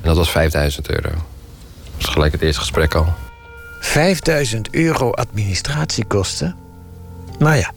[0.00, 1.08] En dat was 5000 euro.
[1.08, 1.20] Dat
[1.96, 3.14] was gelijk het eerste gesprek al.
[3.80, 6.56] 5000 euro administratiekosten?
[7.38, 7.72] Maar ja,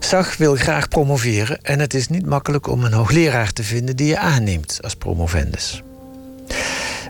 [0.00, 1.62] Zag wil graag promoveren...
[1.62, 3.96] en het is niet makkelijk om een hoogleraar te vinden...
[3.96, 5.82] die je aanneemt als promovendus.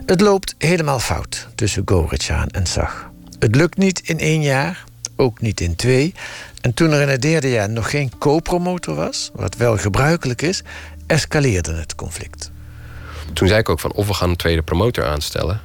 [0.05, 3.11] Het loopt helemaal fout tussen Goretjaan en Zag.
[3.43, 4.83] Het lukt niet in één jaar,
[5.15, 6.13] ook niet in twee.
[6.61, 10.63] En toen er in het derde jaar nog geen co-promotor was, wat wel gebruikelijk is,
[11.07, 12.51] escaleerde het conflict.
[13.33, 15.61] Toen zei ik ook van of we gaan een tweede promotor aanstellen.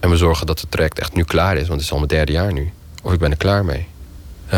[0.00, 2.08] En we zorgen dat het traject echt nu klaar is, want het is al mijn
[2.08, 2.72] derde jaar nu.
[3.02, 3.86] Of ik ben er klaar mee.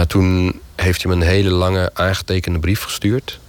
[0.07, 3.41] Toen heeft hij me een hele lange aangetekende brief gestuurd.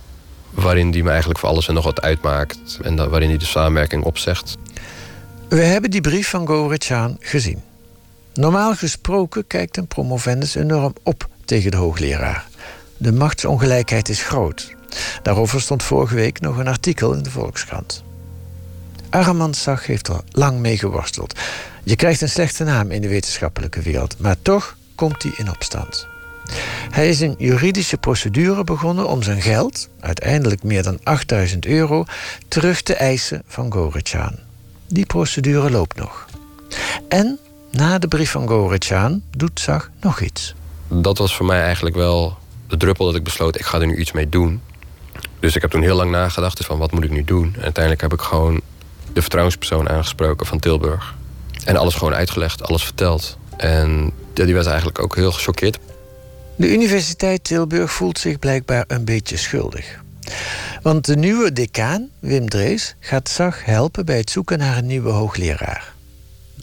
[0.50, 2.80] Waarin hij me eigenlijk voor alles en nog wat uitmaakt.
[2.82, 4.58] En waarin hij de samenwerking opzegt.
[5.50, 7.72] We hebben die brief van Gorechan gezien.
[8.34, 12.48] Normaal gesproken kijkt een promovendus enorm op tegen de hoogleraar.
[12.98, 14.76] De machtsongelijkheid is groot.
[15.24, 18.04] Daarover stond vorige week nog een artikel in de Volkskrant.
[19.10, 21.40] Armand Zag heeft er lang mee geworsteld.
[21.84, 26.08] Je krijgt een slechte naam in de wetenschappelijke wereld, maar toch komt hij in opstand.
[26.90, 32.06] Hij is een juridische procedure begonnen om zijn geld, uiteindelijk meer dan 8000 euro,
[32.48, 34.36] terug te eisen van Gorechan.
[34.88, 36.26] Die procedure loopt nog.
[37.10, 37.40] En
[37.74, 40.54] na de brief van Gorechan doet Zag nog iets.
[40.88, 43.96] Dat was voor mij eigenlijk wel de druppel dat ik besloot, ik ga er nu
[43.96, 44.62] iets mee doen.
[45.40, 47.54] Dus ik heb toen heel lang nagedacht dus van wat moet ik nu doen.
[47.56, 48.62] En uiteindelijk heb ik gewoon
[49.14, 51.16] de vertrouwenspersoon aangesproken van Tilburg.
[51.66, 53.38] En alles gewoon uitgelegd, alles verteld.
[53.58, 55.80] En die was eigenlijk ook heel gechoqueerd.
[56.56, 60.02] De Universiteit Tilburg voelt zich blijkbaar een beetje schuldig.
[60.82, 65.10] Want de nieuwe decaan, Wim Drees, gaat Zag helpen bij het zoeken naar een nieuwe
[65.10, 65.93] hoogleraar.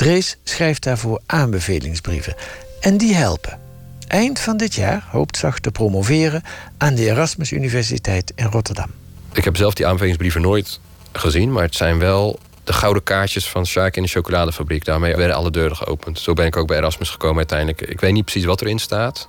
[0.00, 2.34] Drees schrijft daarvoor aanbevelingsbrieven.
[2.80, 3.60] En die helpen.
[4.06, 6.42] Eind van dit jaar hoopt Zag te promoveren
[6.78, 8.90] aan de Erasmus Universiteit in Rotterdam.
[9.32, 10.80] Ik heb zelf die aanbevelingsbrieven nooit
[11.12, 14.84] gezien, maar het zijn wel de gouden kaartjes van Sjaak in de chocoladefabriek.
[14.84, 16.18] Daarmee werden alle deuren geopend.
[16.18, 17.80] Zo ben ik ook bij Erasmus gekomen uiteindelijk.
[17.80, 19.28] Ik weet niet precies wat erin staat.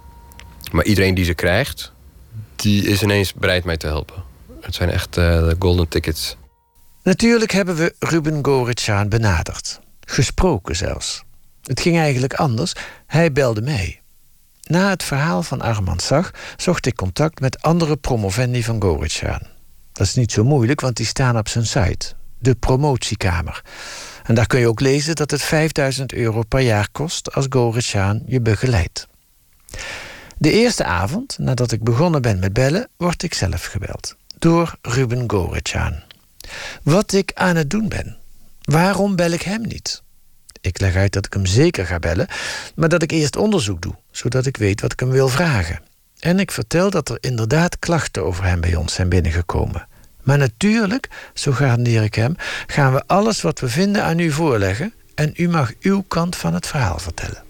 [0.71, 1.91] Maar iedereen die ze krijgt,
[2.55, 4.23] die is ineens bereid mij te helpen.
[4.61, 6.35] Het zijn echt uh, de golden tickets.
[7.03, 9.79] Natuurlijk hebben we Ruben Goritschaan benaderd.
[10.11, 11.23] Gesproken zelfs.
[11.63, 12.73] Het ging eigenlijk anders.
[13.07, 14.01] Hij belde mij.
[14.63, 19.41] Na het verhaal van Armand Zag zocht ik contact met andere promovendi van Goritschaan.
[19.91, 22.13] Dat is niet zo moeilijk, want die staan op zijn site.
[22.39, 23.63] De promotiekamer.
[24.23, 28.23] En daar kun je ook lezen dat het 5000 euro per jaar kost als Goritschaan
[28.25, 29.07] je begeleidt.
[30.37, 34.15] De eerste avond, nadat ik begonnen ben met bellen, word ik zelf gebeld.
[34.39, 36.03] Door Ruben Goretjaan.
[36.83, 38.20] Wat ik aan het doen ben.
[38.71, 40.03] Waarom bel ik hem niet?
[40.61, 42.27] Ik leg uit dat ik hem zeker ga bellen,
[42.75, 45.81] maar dat ik eerst onderzoek doe, zodat ik weet wat ik hem wil vragen.
[46.19, 49.87] En ik vertel dat er inderdaad klachten over hem bij ons zijn binnengekomen.
[50.23, 52.35] Maar natuurlijk, zo garandeer ik hem,
[52.67, 56.53] gaan we alles wat we vinden aan u voorleggen en u mag uw kant van
[56.53, 57.43] het verhaal vertellen.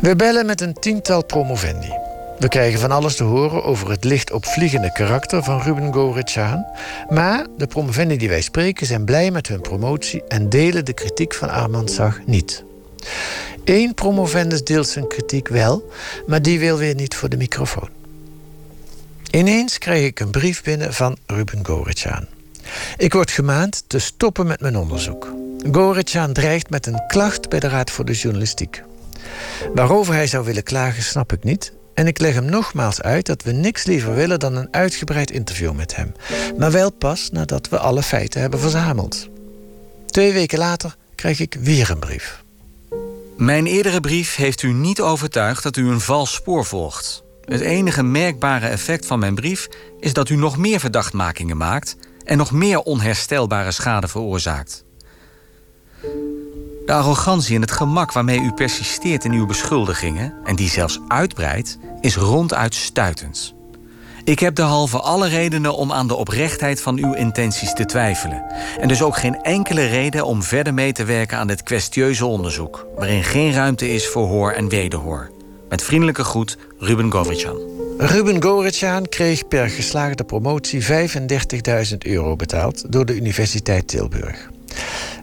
[0.00, 2.05] We bellen met een tiental promovendi.
[2.38, 6.66] We krijgen van alles te horen over het licht opvliegende karakter van Ruben Goritschaan.
[7.08, 11.34] Maar de promovendi die wij spreken zijn blij met hun promotie en delen de kritiek
[11.34, 12.64] van Armand Zag niet.
[13.64, 15.90] Eén promovendus deelt zijn kritiek wel,
[16.26, 17.88] maar die wil weer niet voor de microfoon.
[19.30, 22.26] Ineens krijg ik een brief binnen van Ruben Goritschaan.
[22.96, 25.32] Ik word gemaand te stoppen met mijn onderzoek.
[25.72, 28.82] Goritschaan dreigt met een klacht bij de Raad voor de Journalistiek.
[29.74, 31.72] Waarover hij zou willen klagen, snap ik niet.
[31.96, 35.72] En ik leg hem nogmaals uit dat we niks liever willen dan een uitgebreid interview
[35.72, 36.12] met hem.
[36.58, 39.28] Maar wel pas nadat we alle feiten hebben verzameld.
[40.06, 42.42] Twee weken later krijg ik weer een brief.
[43.36, 47.22] Mijn eerdere brief heeft u niet overtuigd dat u een vals spoor volgt.
[47.44, 49.68] Het enige merkbare effect van mijn brief
[50.00, 54.84] is dat u nog meer verdachtmakingen maakt en nog meer onherstelbare schade veroorzaakt.
[56.86, 61.78] De arrogantie en het gemak waarmee u persisteert in uw beschuldigingen, en die zelfs uitbreidt,
[62.00, 63.54] is ronduit stuitend.
[64.24, 68.44] Ik heb derhalve alle redenen om aan de oprechtheid van uw intenties te twijfelen.
[68.80, 72.86] En dus ook geen enkele reden om verder mee te werken aan dit kwestieuze onderzoek,
[72.96, 75.30] waarin geen ruimte is voor hoor en wederhoor.
[75.68, 77.58] Met vriendelijke groet, Ruben Govrichan.
[77.98, 84.50] Ruben Goretjaan kreeg per geslaagde promotie 35.000 euro betaald door de Universiteit Tilburg.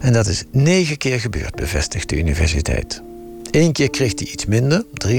[0.04, 3.02] En dat is negen keer gebeurd, bevestigt de universiteit.
[3.52, 5.16] Eén keer kreeg hij iets minder, 23.000,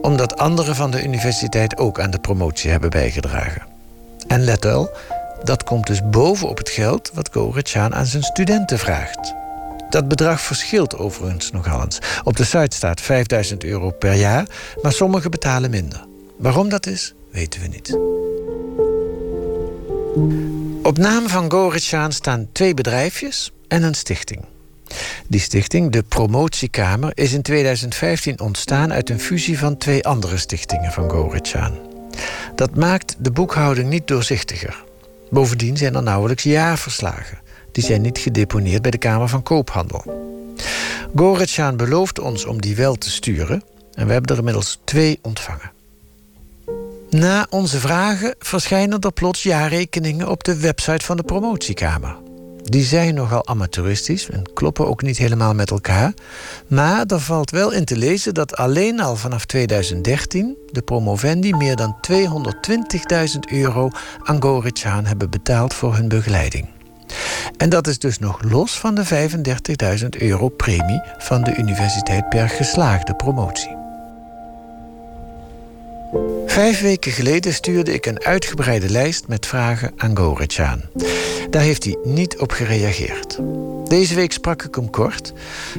[0.00, 3.62] omdat anderen van de universiteit ook aan de promotie hebben bijgedragen.
[4.26, 4.90] En let wel,
[5.44, 9.34] dat komt dus bovenop het geld wat Goretjaan aan zijn studenten vraagt.
[9.90, 11.98] Dat bedrag verschilt overigens nogal eens.
[12.24, 14.46] Op de site staat 5000 euro per jaar,
[14.82, 16.06] maar sommigen betalen minder.
[16.38, 17.96] Waarom dat is, weten we niet.
[20.82, 24.44] Op naam van Goritschaan staan twee bedrijfjes en een stichting.
[25.28, 30.92] Die stichting, de Promotiekamer, is in 2015 ontstaan uit een fusie van twee andere stichtingen
[30.92, 31.78] van Goritschaan.
[32.54, 34.84] Dat maakt de boekhouding niet doorzichtiger.
[35.30, 37.38] Bovendien zijn er nauwelijks jaarverslagen.
[37.72, 40.04] Die zijn niet gedeponeerd bij de Kamer van Koophandel.
[41.16, 43.62] Goritschaan belooft ons om die wel te sturen
[43.94, 45.81] en we hebben er inmiddels twee ontvangen.
[47.12, 52.16] Na onze vragen verschijnen er plots jaarrekeningen op de website van de promotiekamer.
[52.62, 56.14] Die zijn nogal amateuristisch en kloppen ook niet helemaal met elkaar.
[56.66, 61.76] Maar er valt wel in te lezen dat alleen al vanaf 2013 de promovendi meer
[61.76, 63.90] dan 220.000 euro
[64.22, 66.68] aan Goritschaan hebben betaald voor hun begeleiding.
[67.56, 69.30] En dat is dus nog los van de
[70.00, 73.81] 35.000 euro premie van de universiteit per geslaagde promotie.
[76.46, 80.82] Vijf weken geleden stuurde ik een uitgebreide lijst met vragen aan Goretjaan.
[81.50, 83.38] Daar heeft hij niet op gereageerd.
[83.88, 85.32] Deze week sprak ik hem kort.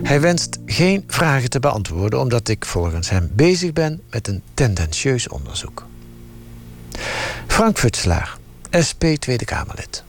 [0.03, 5.27] Hij wenst geen vragen te beantwoorden omdat ik volgens hem bezig ben met een tendentieus
[5.27, 5.85] onderzoek.
[7.47, 8.37] Frank Futselaar,
[8.87, 10.03] SP Tweede Kamerlid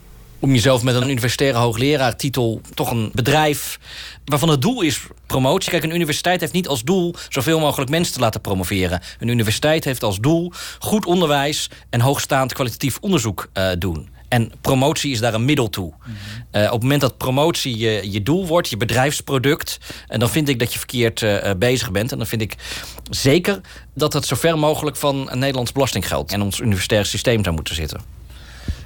[0.44, 3.78] om jezelf met een universitaire hoogleraartitel toch een bedrijf
[4.24, 5.70] waarvan het doel is promotie.
[5.70, 9.00] Kijk, een universiteit heeft niet als doel zoveel mogelijk mensen te laten promoveren.
[9.18, 14.09] Een universiteit heeft als doel goed onderwijs en hoogstaand kwalitatief onderzoek uh, doen.
[14.28, 15.92] En promotie is daar een middel toe.
[16.52, 19.78] uh, op het moment dat promotie je, je doel wordt, je bedrijfsproduct,
[20.09, 22.12] en dan vind ik dat je verkeerd uh, bezig bent.
[22.12, 22.54] En dan vind ik
[23.11, 23.61] zeker
[23.94, 27.74] dat het zo ver mogelijk van een Nederlands belastinggeld en ons universitair systeem zou moeten
[27.74, 28.00] zitten.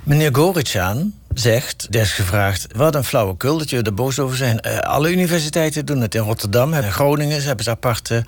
[0.03, 2.67] Meneer Goritjaan zegt, desgevraagd...
[2.77, 4.61] wat een flauwekul dat je er boos over zijn.
[4.67, 6.15] Uh, alle universiteiten doen het.
[6.15, 8.25] In Rotterdam en Groningen ze hebben ze aparte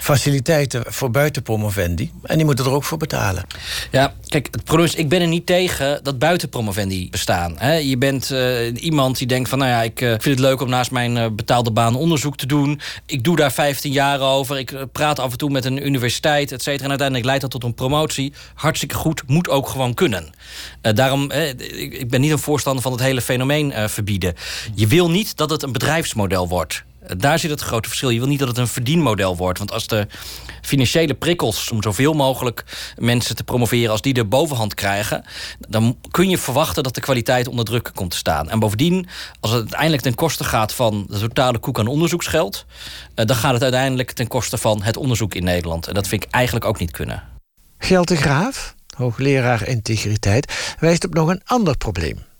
[0.00, 0.82] faciliteiten...
[0.86, 2.12] voor buitenpromovendi.
[2.22, 3.44] En die moeten er ook voor betalen.
[3.90, 7.54] Ja, kijk, het ik ben er niet tegen dat buitenpromovendi bestaan.
[7.58, 7.72] Hè?
[7.72, 9.58] Je bent uh, iemand die denkt van...
[9.58, 12.80] nou ja, ik uh, vind het leuk om naast mijn betaalde baan onderzoek te doen.
[13.06, 14.58] Ik doe daar 15 jaar over.
[14.58, 16.82] Ik praat af en toe met een universiteit, et cetera.
[16.82, 18.32] En uiteindelijk leidt dat tot een promotie.
[18.54, 20.30] Hartstikke goed, moet ook gewoon kunnen.
[20.80, 24.34] daarom, ik, ik ben niet een voorstander van het hele fenomeen uh, verbieden.
[24.74, 26.84] Je wil niet dat het een bedrijfsmodel wordt.
[27.16, 28.10] Daar zit het grote verschil.
[28.10, 29.58] Je wil niet dat het een verdienmodel wordt.
[29.58, 30.06] Want als de
[30.62, 32.64] financiële prikkels om zoveel mogelijk
[32.96, 35.24] mensen te promoveren, als die de bovenhand krijgen,
[35.68, 38.50] dan kun je verwachten dat de kwaliteit onder druk komt te staan.
[38.50, 39.08] En bovendien,
[39.40, 43.52] als het uiteindelijk ten koste gaat van de totale koek aan onderzoeksgeld, uh, dan gaat
[43.52, 45.86] het uiteindelijk ten koste van het onderzoek in Nederland.
[45.86, 47.22] En dat vind ik eigenlijk ook niet kunnen.
[47.78, 52.30] Geld de Graaf, hoogleraar integriteit, wijst op nog een ander probleem.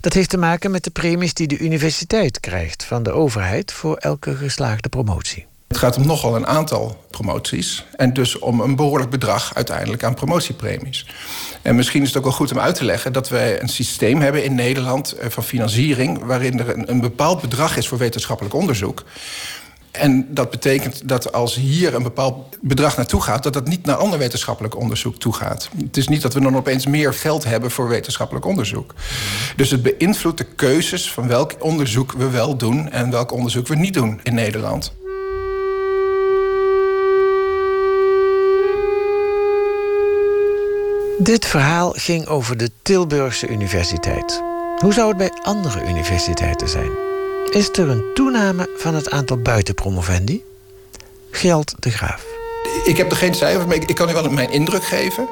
[0.00, 3.96] Dat heeft te maken met de premies die de universiteit krijgt van de overheid voor
[3.96, 5.46] elke geslaagde promotie.
[5.68, 7.84] Het gaat om nogal een aantal promoties.
[7.96, 11.06] En dus om een behoorlijk bedrag uiteindelijk aan promotiepremies.
[11.62, 14.20] En misschien is het ook wel goed om uit te leggen dat wij een systeem
[14.20, 16.24] hebben in Nederland eh, van financiering.
[16.24, 19.04] waarin er een, een bepaald bedrag is voor wetenschappelijk onderzoek.
[19.98, 23.42] En dat betekent dat als hier een bepaald bedrag naartoe gaat...
[23.42, 25.68] dat dat niet naar ander wetenschappelijk onderzoek toe gaat.
[25.78, 28.94] Het is niet dat we dan opeens meer geld hebben voor wetenschappelijk onderzoek.
[29.56, 32.90] Dus het beïnvloedt de keuzes van welk onderzoek we wel doen...
[32.90, 34.92] en welk onderzoek we niet doen in Nederland.
[41.18, 44.42] Dit verhaal ging over de Tilburgse Universiteit.
[44.78, 47.15] Hoe zou het bij andere universiteiten zijn?
[47.50, 50.42] Is er een toename van het aantal buitenpromovendi?
[51.30, 52.24] Geld de Graaf.
[52.84, 55.28] Ik heb er geen cijfers, maar ik, kan u wel mijn indruk geven.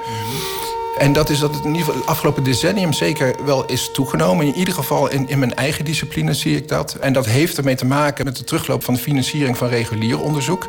[0.98, 4.46] En dat is dat het in ieder geval het afgelopen decennium zeker wel is toegenomen.
[4.46, 6.94] In ieder geval in, in mijn eigen discipline zie ik dat.
[6.94, 10.68] En dat heeft ermee te maken met de terugloop van de financiering van regulier onderzoek.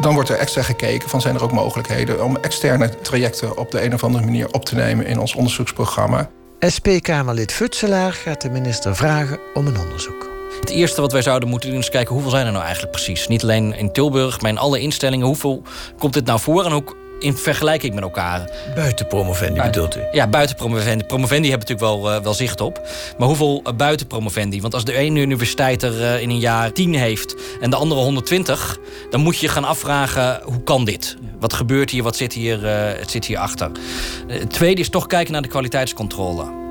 [0.00, 3.84] Dan wordt er extra gekeken van zijn er ook mogelijkheden om externe trajecten op de
[3.84, 6.30] een of andere manier op te nemen in ons onderzoeksprogramma.
[6.58, 10.33] SP-Kamerlid Futselaar gaat de minister vragen om een onderzoek.
[10.60, 13.28] Het eerste wat wij zouden moeten doen is kijken hoeveel zijn er nou eigenlijk precies.
[13.28, 15.26] Niet alleen in Tilburg, maar in alle instellingen.
[15.26, 15.62] Hoeveel
[15.98, 16.84] komt dit nou voor en hoe
[17.18, 18.50] in vergelijking met elkaar.
[18.74, 20.00] Buitenpromovendi bedoelt u?
[20.12, 21.04] Ja, buitenpromovendi.
[21.04, 22.88] Promovendi hebben natuurlijk wel, uh, wel zicht op.
[23.18, 24.60] Maar hoeveel uh, buitenpromovendi?
[24.60, 28.00] Want als de ene universiteit er uh, in een jaar 10 heeft en de andere
[28.00, 28.78] 120...
[29.10, 31.16] dan moet je gaan afvragen, hoe kan dit?
[31.40, 32.02] Wat gebeurt hier?
[32.02, 33.70] Wat zit hier, het zit hier achter?
[34.26, 36.63] het tweede is toch kijken naar de kwaliteitscontrole.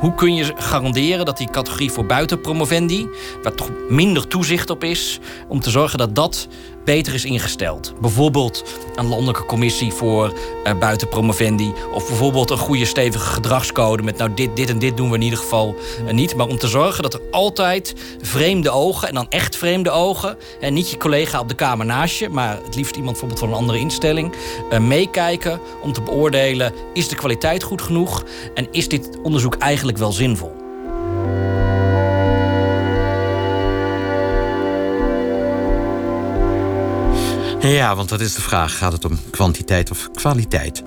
[0.00, 3.08] Hoe kun je garanderen dat die categorie voor buitenpromovendi,
[3.42, 5.18] waar toch minder toezicht op is,
[5.48, 6.48] om te zorgen dat dat
[6.88, 7.94] beter is ingesteld?
[8.00, 10.32] Bijvoorbeeld een landelijke commissie voor
[10.64, 15.08] uh, buitenpromovendi, of bijvoorbeeld een goede stevige gedragscode met nou dit, dit en dit doen
[15.08, 16.36] we in ieder geval uh, niet.
[16.36, 20.74] Maar om te zorgen dat er altijd vreemde ogen, en dan echt vreemde ogen, en
[20.74, 23.58] niet je collega op de kamer naast je, maar het liefst iemand bijvoorbeeld van een
[23.58, 24.34] andere instelling,
[24.72, 28.24] uh, meekijken om te beoordelen: is de kwaliteit goed genoeg
[28.54, 30.67] en is dit onderzoek eigenlijk wel zinvol?
[37.60, 38.78] Ja, want dat is de vraag.
[38.78, 40.82] Gaat het om kwantiteit of kwaliteit?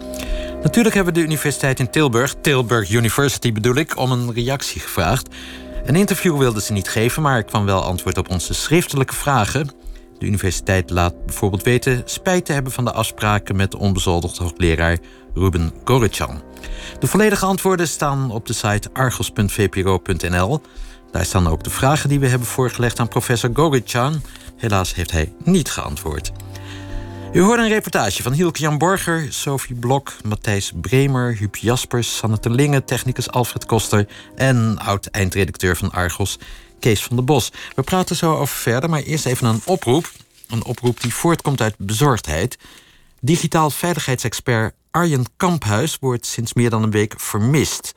[0.64, 5.28] Natuurlijk hebben we de universiteit in Tilburg, Tilburg University bedoel ik, om een reactie gevraagd.
[5.86, 9.70] Een interview wilde ze niet geven, maar ik kwam wel antwoord op onze schriftelijke vragen.
[10.18, 14.98] De universiteit laat bijvoorbeeld weten spijt te hebben van de afspraken met de onbezoldigde hoogleraar
[15.34, 16.42] Ruben Gorechan.
[17.00, 20.62] De volledige antwoorden staan op de site argos.vpro.nl.
[21.12, 24.22] Daar staan ook de vragen die we hebben voorgelegd aan professor Gorechan.
[24.56, 26.32] Helaas heeft hij niet geantwoord.
[27.34, 32.40] U hoorde een reportage van Hielke Jan Borger, Sophie Blok, Matthijs Bremer, Huub Jaspers, Sanne
[32.40, 36.38] Terlinge, technicus Alfred Koster en oud-eindredacteur van Argos,
[36.80, 37.52] Kees van der Bos.
[37.76, 40.12] We praten zo over verder, maar eerst even een oproep.
[40.48, 42.58] Een oproep die voortkomt uit bezorgdheid.
[43.20, 47.94] Digitaal veiligheidsexpert Arjen Kamphuis wordt sinds meer dan een week vermist.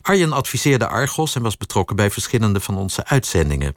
[0.00, 3.74] Arjen adviseerde Argos en was betrokken bij verschillende van onze uitzendingen.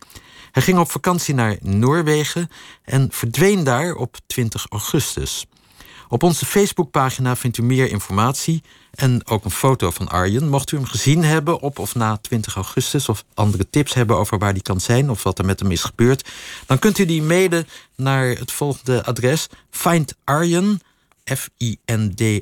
[0.56, 2.50] Hij ging op vakantie naar Noorwegen
[2.84, 5.46] en verdween daar op 20 augustus.
[6.10, 10.50] Op onze Facebookpagina vindt u meer informatie en ook een foto van Arjen.
[10.50, 14.38] Mocht u hem gezien hebben op of na 20 augustus of andere tips hebben over
[14.38, 16.30] waar hij kan zijn of wat er met hem is gebeurd,
[16.66, 20.82] dan kunt u die mailen naar het volgende adres: findarjen,
[21.34, 22.36] F-I-N-D-A-R-J-E-N,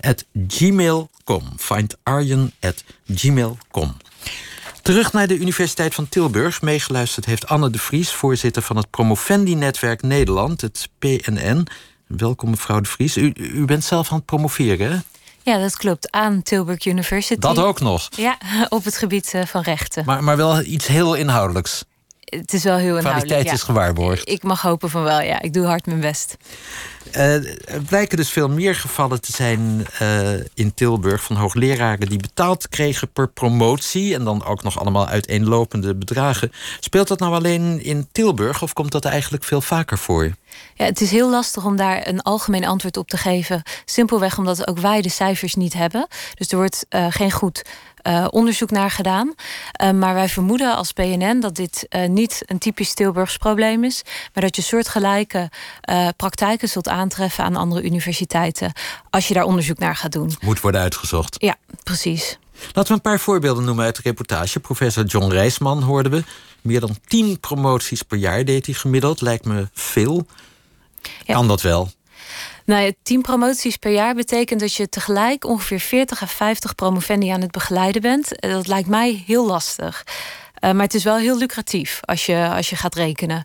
[0.00, 1.52] at gmail.com.
[1.56, 3.96] Findarjen at gmail.com.
[4.84, 6.62] Terug naar de Universiteit van Tilburg.
[6.62, 11.66] Meegeluisterd heeft Anne de Vries, voorzitter van het Promovendi-netwerk Nederland, het PNN.
[12.06, 13.16] Welkom, mevrouw de Vries.
[13.16, 14.98] U, u bent zelf aan het promoveren, hè?
[15.42, 16.10] Ja, dat klopt.
[16.10, 17.40] Aan Tilburg University.
[17.40, 18.08] Dat ook nog?
[18.16, 20.04] Ja, op het gebied eh, van rechten.
[20.06, 21.84] Maar, maar wel iets heel inhoudelijks.
[22.24, 23.26] Het is wel heel inhoudelijk.
[23.26, 24.28] Kwaliteit is gewaarborgd.
[24.28, 25.40] Ik mag hopen van wel, ja.
[25.40, 26.36] Ik doe hard mijn best.
[27.16, 27.34] Uh,
[27.74, 32.68] er blijken dus veel meer gevallen te zijn uh, in Tilburg van hoogleraren die betaald
[32.68, 36.52] kregen per promotie en dan ook nog allemaal uiteenlopende bedragen.
[36.80, 40.34] Speelt dat nou alleen in Tilburg of komt dat eigenlijk veel vaker voor?
[40.74, 43.62] Ja, het is heel lastig om daar een algemeen antwoord op te geven.
[43.84, 46.06] Simpelweg omdat ook wij de cijfers niet hebben.
[46.34, 47.62] Dus er wordt uh, geen goed
[48.30, 49.34] onderzoek naar gedaan.
[49.94, 54.02] Maar wij vermoeden als BNN dat dit niet een typisch Tilburgs probleem is,
[54.34, 55.50] maar dat je soortgelijke
[56.16, 58.72] praktijken zult aantreffen aan andere universiteiten
[59.10, 60.36] als je daar onderzoek naar gaat doen.
[60.40, 61.36] Moet worden uitgezocht.
[61.38, 62.38] Ja, precies.
[62.72, 64.60] Laten we een paar voorbeelden noemen uit de reportage.
[64.60, 66.24] Professor John Reisman hoorden we.
[66.62, 69.20] Meer dan tien promoties per jaar deed hij gemiddeld.
[69.20, 70.26] Lijkt me veel.
[71.24, 71.34] Ja.
[71.34, 71.90] Kan dat wel?
[72.64, 77.28] Nou ja, 10 promoties per jaar betekent dat je tegelijk ongeveer 40 à 50 promovendi
[77.28, 78.28] aan het begeleiden bent.
[78.40, 80.04] Dat lijkt mij heel lastig.
[80.06, 83.44] Uh, maar het is wel heel lucratief als je, als je gaat rekenen.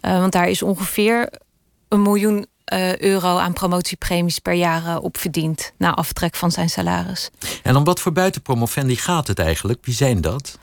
[0.00, 1.30] Uh, want daar is ongeveer
[1.88, 5.72] een miljoen uh, euro aan promotiepremies per jaar op verdiend.
[5.76, 7.30] Na aftrek van zijn salaris.
[7.62, 9.78] En om wat voor buitenpromovendi gaat het eigenlijk?
[9.84, 10.58] Wie zijn dat?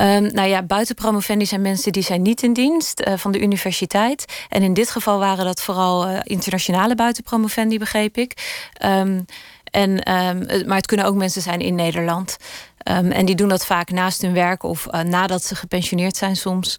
[0.00, 4.24] Um, nou ja, buitenpromovendi zijn mensen die zijn niet in dienst uh, van de universiteit.
[4.48, 8.60] En in dit geval waren dat vooral uh, internationale buitenpromovendi, begreep ik.
[8.84, 9.24] Um,
[9.64, 12.36] en, um, maar het kunnen ook mensen zijn in Nederland.
[12.78, 16.78] en die doen dat vaak naast hun werk of uh, nadat ze gepensioneerd zijn soms.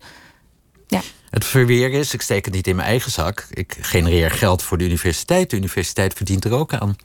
[0.88, 1.02] Ja.
[1.30, 3.48] Het verweer is, ik steek het niet in mijn eigen zak.
[3.50, 5.50] Ik genereer geld voor de universiteit.
[5.50, 6.96] De universiteit verdient er ook aan.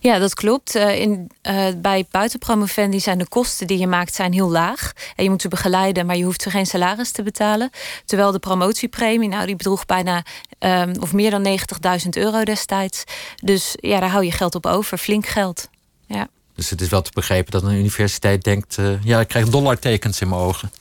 [0.00, 0.76] Ja, dat klopt.
[0.76, 4.92] Uh, in, uh, bij buitenpromovendi zijn de kosten die je maakt zijn heel laag.
[5.16, 7.70] En je moet ze begeleiden, maar je hoeft ze geen salaris te betalen.
[8.04, 10.24] Terwijl de promotiepremie, nou, die bedroeg bijna
[10.58, 11.58] um, of meer dan
[12.02, 13.04] 90.000 euro destijds.
[13.42, 14.98] Dus ja, daar hou je geld op over.
[14.98, 15.68] Flink geld.
[16.06, 16.28] Ja.
[16.54, 18.76] Dus het is wel te begrijpen dat een universiteit denkt...
[18.80, 20.72] Uh, ja, ik krijg dollartekens in mijn ogen.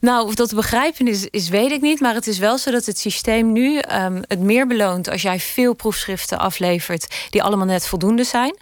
[0.00, 2.00] Nou, of dat te begrijpen is, is, weet ik niet.
[2.00, 5.40] Maar het is wel zo dat het systeem nu um, het meer beloont als jij
[5.40, 8.56] veel proefschriften aflevert die allemaal net voldoende zijn.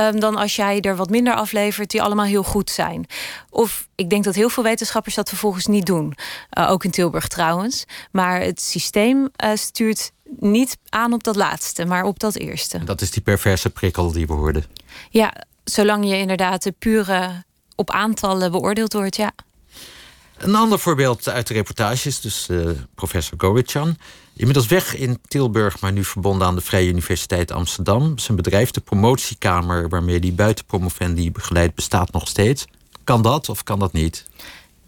[0.00, 3.06] Um, dan als jij er wat minder aflevert die allemaal heel goed zijn.
[3.50, 6.14] Of ik denk dat heel veel wetenschappers dat vervolgens niet doen.
[6.58, 7.84] Uh, ook in Tilburg trouwens.
[8.10, 12.78] Maar het systeem uh, stuurt niet aan op dat laatste, maar op dat eerste.
[12.78, 14.64] En dat is die perverse prikkel die we hoorden.
[15.10, 19.32] Ja, zolang je inderdaad de pure op aantallen beoordeeld wordt, ja.
[20.38, 23.96] Een ander voorbeeld uit de reportage is dus uh, professor Goritjan.
[24.36, 28.18] Inmiddels weg in Tilburg, maar nu verbonden aan de Vrije Universiteit Amsterdam.
[28.18, 32.64] Zijn bedrijf, de promotiekamer waarmee hij buitenpromovendi begeleidt, bestaat nog steeds.
[33.04, 34.24] Kan dat of kan dat niet?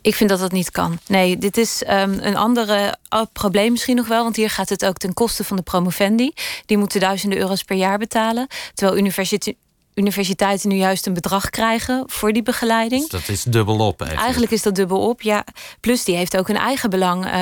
[0.00, 0.98] Ik vind dat dat niet kan.
[1.06, 4.22] Nee, dit is um, een andere uh, probleem misschien nog wel.
[4.22, 6.32] Want hier gaat het ook ten koste van de promovendi.
[6.66, 8.46] Die moeten duizenden euro's per jaar betalen.
[8.74, 9.56] Terwijl universiteit
[9.96, 13.00] universiteiten nu juist een bedrag krijgen voor die begeleiding.
[13.00, 14.20] Dus dat is dubbel op eigenlijk.
[14.20, 15.44] Eigenlijk is dat dubbel op, ja.
[15.80, 17.40] Plus die heeft ook een eigen belang, uh,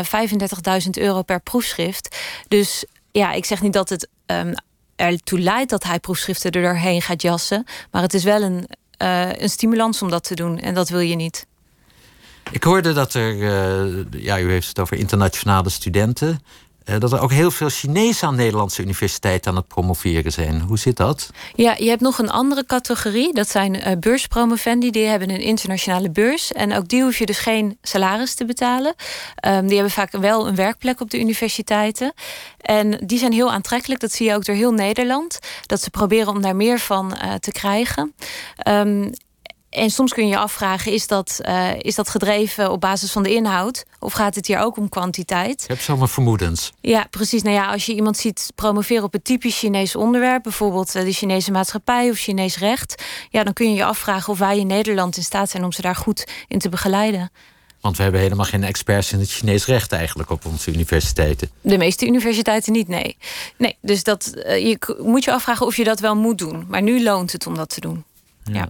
[0.85, 2.17] 35.000 euro per proefschrift.
[2.49, 4.55] Dus ja, ik zeg niet dat het um,
[4.97, 7.65] ertoe leidt dat hij proefschriften er doorheen gaat jassen.
[7.91, 8.69] Maar het is wel een,
[9.03, 10.59] uh, een stimulans om dat te doen.
[10.59, 11.47] En dat wil je niet.
[12.51, 16.41] Ik hoorde dat er, uh, ja, u heeft het over internationale studenten.
[16.85, 20.61] Uh, dat er ook heel veel Chinezen aan Nederlandse universiteiten aan het promoveren zijn.
[20.61, 21.31] Hoe zit dat?
[21.55, 23.35] Ja, je hebt nog een andere categorie.
[23.35, 24.91] Dat zijn uh, beurspromovendi.
[24.91, 26.53] Die hebben een internationale beurs.
[26.53, 28.95] En ook die hoef je dus geen salaris te betalen.
[29.49, 32.13] Um, die hebben vaak wel een werkplek op de universiteiten.
[32.61, 34.01] En die zijn heel aantrekkelijk.
[34.01, 35.39] Dat zie je ook door heel Nederland.
[35.67, 38.15] Dat ze proberen om daar meer van uh, te krijgen.
[38.69, 39.11] Um,
[39.75, 43.23] en soms kun je je afvragen, is dat, uh, is dat gedreven op basis van
[43.23, 43.85] de inhoud?
[43.99, 45.63] Of gaat het hier ook om kwantiteit?
[45.63, 46.73] Ik heb zomaar vermoedens.
[46.81, 47.43] Ja, precies.
[47.43, 50.43] Nou ja, als je iemand ziet promoveren op een typisch Chinees onderwerp...
[50.43, 53.03] bijvoorbeeld uh, de Chinese maatschappij of Chinees recht...
[53.31, 55.83] Ja, dan kun je je afvragen of wij in Nederland in staat zijn om ze
[55.83, 57.31] daar goed in te begeleiden.
[57.81, 61.51] Want we hebben helemaal geen experts in het Chinees recht eigenlijk op onze universiteiten.
[61.61, 63.17] De meeste universiteiten niet, nee.
[63.57, 66.65] Nee, dus dat, uh, je moet je afvragen of je dat wel moet doen.
[66.69, 68.05] Maar nu loont het om dat te doen.
[68.45, 68.69] ja.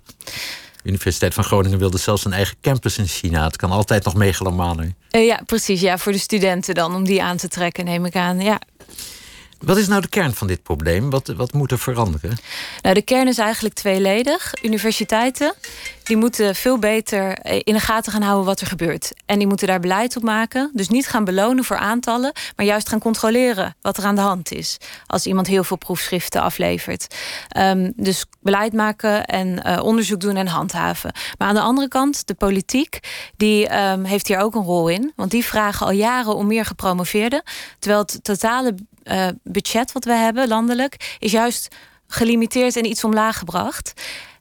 [0.85, 3.45] Universiteit van Groningen wilde zelfs een eigen campus in China.
[3.45, 4.93] Het kan altijd nog megalomaner.
[5.11, 5.81] Uh, ja, precies.
[5.81, 8.41] Ja, voor de studenten dan, om die aan te trekken, neem ik aan.
[8.41, 8.61] Ja.
[9.65, 11.11] Wat is nou de kern van dit probleem?
[11.11, 12.37] Wat, wat moet er veranderen?
[12.83, 14.53] Nou, de kern is eigenlijk tweeledig.
[14.63, 15.55] Universiteiten
[16.05, 19.13] die moeten veel beter eh, in de gaten gaan houden wat er gebeurt.
[19.27, 20.71] En die moeten daar beleid op maken.
[20.75, 24.53] Dus niet gaan belonen voor aantallen, maar juist gaan controleren wat er aan de hand
[24.53, 24.77] is.
[25.07, 27.15] Als iemand heel veel proefschriften aflevert.
[27.59, 31.13] Um, dus beleid maken en uh, onderzoek doen en handhaven.
[31.39, 32.99] Maar aan de andere kant, de politiek,
[33.37, 35.13] die um, heeft hier ook een rol in.
[35.17, 37.43] Want die vragen al jaren om meer gepromoveerden.
[37.79, 38.75] Terwijl het totale
[39.05, 41.75] uh, budget wat we hebben landelijk is juist
[42.07, 43.93] gelimiteerd en iets omlaag gebracht.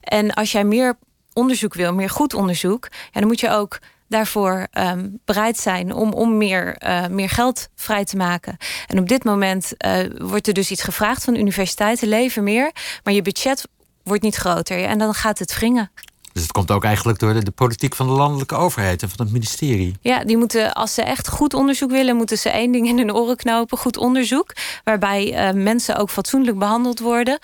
[0.01, 0.97] En als jij meer
[1.33, 6.37] onderzoek wil, meer goed onderzoek, dan moet je ook daarvoor um, bereid zijn om, om
[6.37, 8.57] meer, uh, meer geld vrij te maken.
[8.87, 12.71] En op dit moment uh, wordt er dus iets gevraagd van universiteiten, lever meer,
[13.03, 13.67] maar je budget
[14.03, 14.83] wordt niet groter.
[14.83, 15.91] En dan gaat het wringen.
[16.33, 19.25] Dus het komt ook eigenlijk door de, de, politiek van de landelijke overheid en van
[19.25, 19.95] het ministerie.
[20.01, 23.13] Ja, die moeten, als ze echt goed onderzoek willen, moeten ze één ding in hun
[23.13, 24.53] oren knopen: goed onderzoek.
[24.83, 27.39] Waarbij uh, mensen ook fatsoenlijk behandeld worden.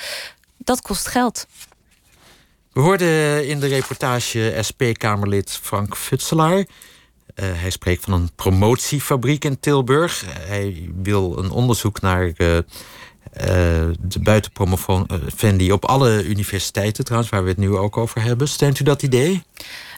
[0.57, 1.47] Dat kost geld.
[2.73, 6.57] We hoorden in de reportage SP-Kamerlid Frank Futselaar.
[6.57, 6.65] Uh,
[7.35, 10.25] hij spreekt van een promotiefabriek in Tilburg.
[10.27, 12.57] Hij wil een onderzoek naar uh,
[13.33, 13.45] uh,
[13.99, 18.47] de buitenpromovendi op alle universiteiten, trouwens, waar we het nu ook over hebben.
[18.47, 19.43] Steunt u dat idee?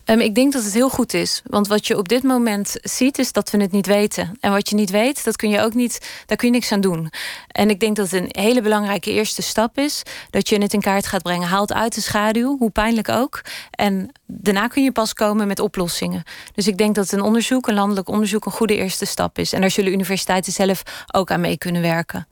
[0.05, 1.41] Um, ik denk dat het heel goed is.
[1.45, 4.37] Want wat je op dit moment ziet, is dat we het niet weten.
[4.39, 6.81] En wat je niet weet, dat kun je ook niet, daar kun je niks aan
[6.81, 7.11] doen.
[7.47, 10.03] En ik denk dat het een hele belangrijke eerste stap is.
[10.29, 11.47] Dat je het in kaart gaat brengen.
[11.47, 13.41] Haalt uit de schaduw, hoe pijnlijk ook.
[13.71, 16.23] En daarna kun je pas komen met oplossingen.
[16.53, 19.53] Dus ik denk dat een onderzoek, een landelijk onderzoek, een goede eerste stap is.
[19.53, 22.27] En daar zullen universiteiten zelf ook aan mee kunnen werken.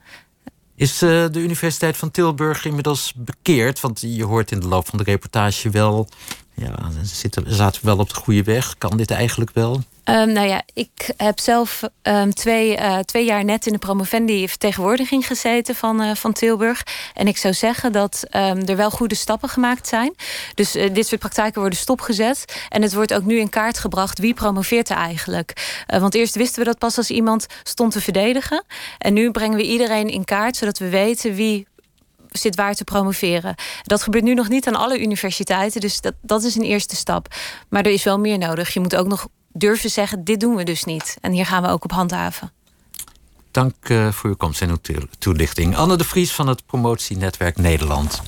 [0.80, 3.80] Is uh, de Universiteit van Tilburg inmiddels bekeerd?
[3.80, 6.08] Want je hoort in de loop van de reportage wel
[6.60, 8.74] ja, zitten, zaten wel op de goede weg.
[8.78, 9.80] Kan dit eigenlijk wel?
[10.04, 14.48] Um, nou ja, ik heb zelf um, twee, uh, twee jaar net in de promovendi
[14.48, 16.82] vertegenwoordiging gezeten van, uh, van Tilburg.
[17.14, 20.14] En ik zou zeggen dat um, er wel goede stappen gemaakt zijn.
[20.54, 22.62] Dus uh, dit soort praktijken worden stopgezet.
[22.68, 25.82] En het wordt ook nu in kaart gebracht wie promoveert er eigenlijk.
[25.86, 28.64] want eerst wisten we dat pas als iemand stond te verdedigen.
[28.98, 31.66] En nu brengen we iedereen in kaart, zodat we weten wie
[32.30, 33.54] zit waar te promoveren.
[33.82, 37.34] Dat gebeurt nu nog niet aan alle universiteiten, dus dat, dat is een eerste stap.
[37.68, 38.74] Maar er is wel meer nodig.
[38.74, 41.16] Je moet ook nog durven zeggen: dit doen we dus niet.
[41.20, 42.52] En hier gaan we ook op handhaven.
[43.50, 44.78] Dank uh, voor uw komst en uw
[45.18, 45.76] toelichting.
[45.76, 48.22] Anne de Vries van het Promotienetwerk Nederland.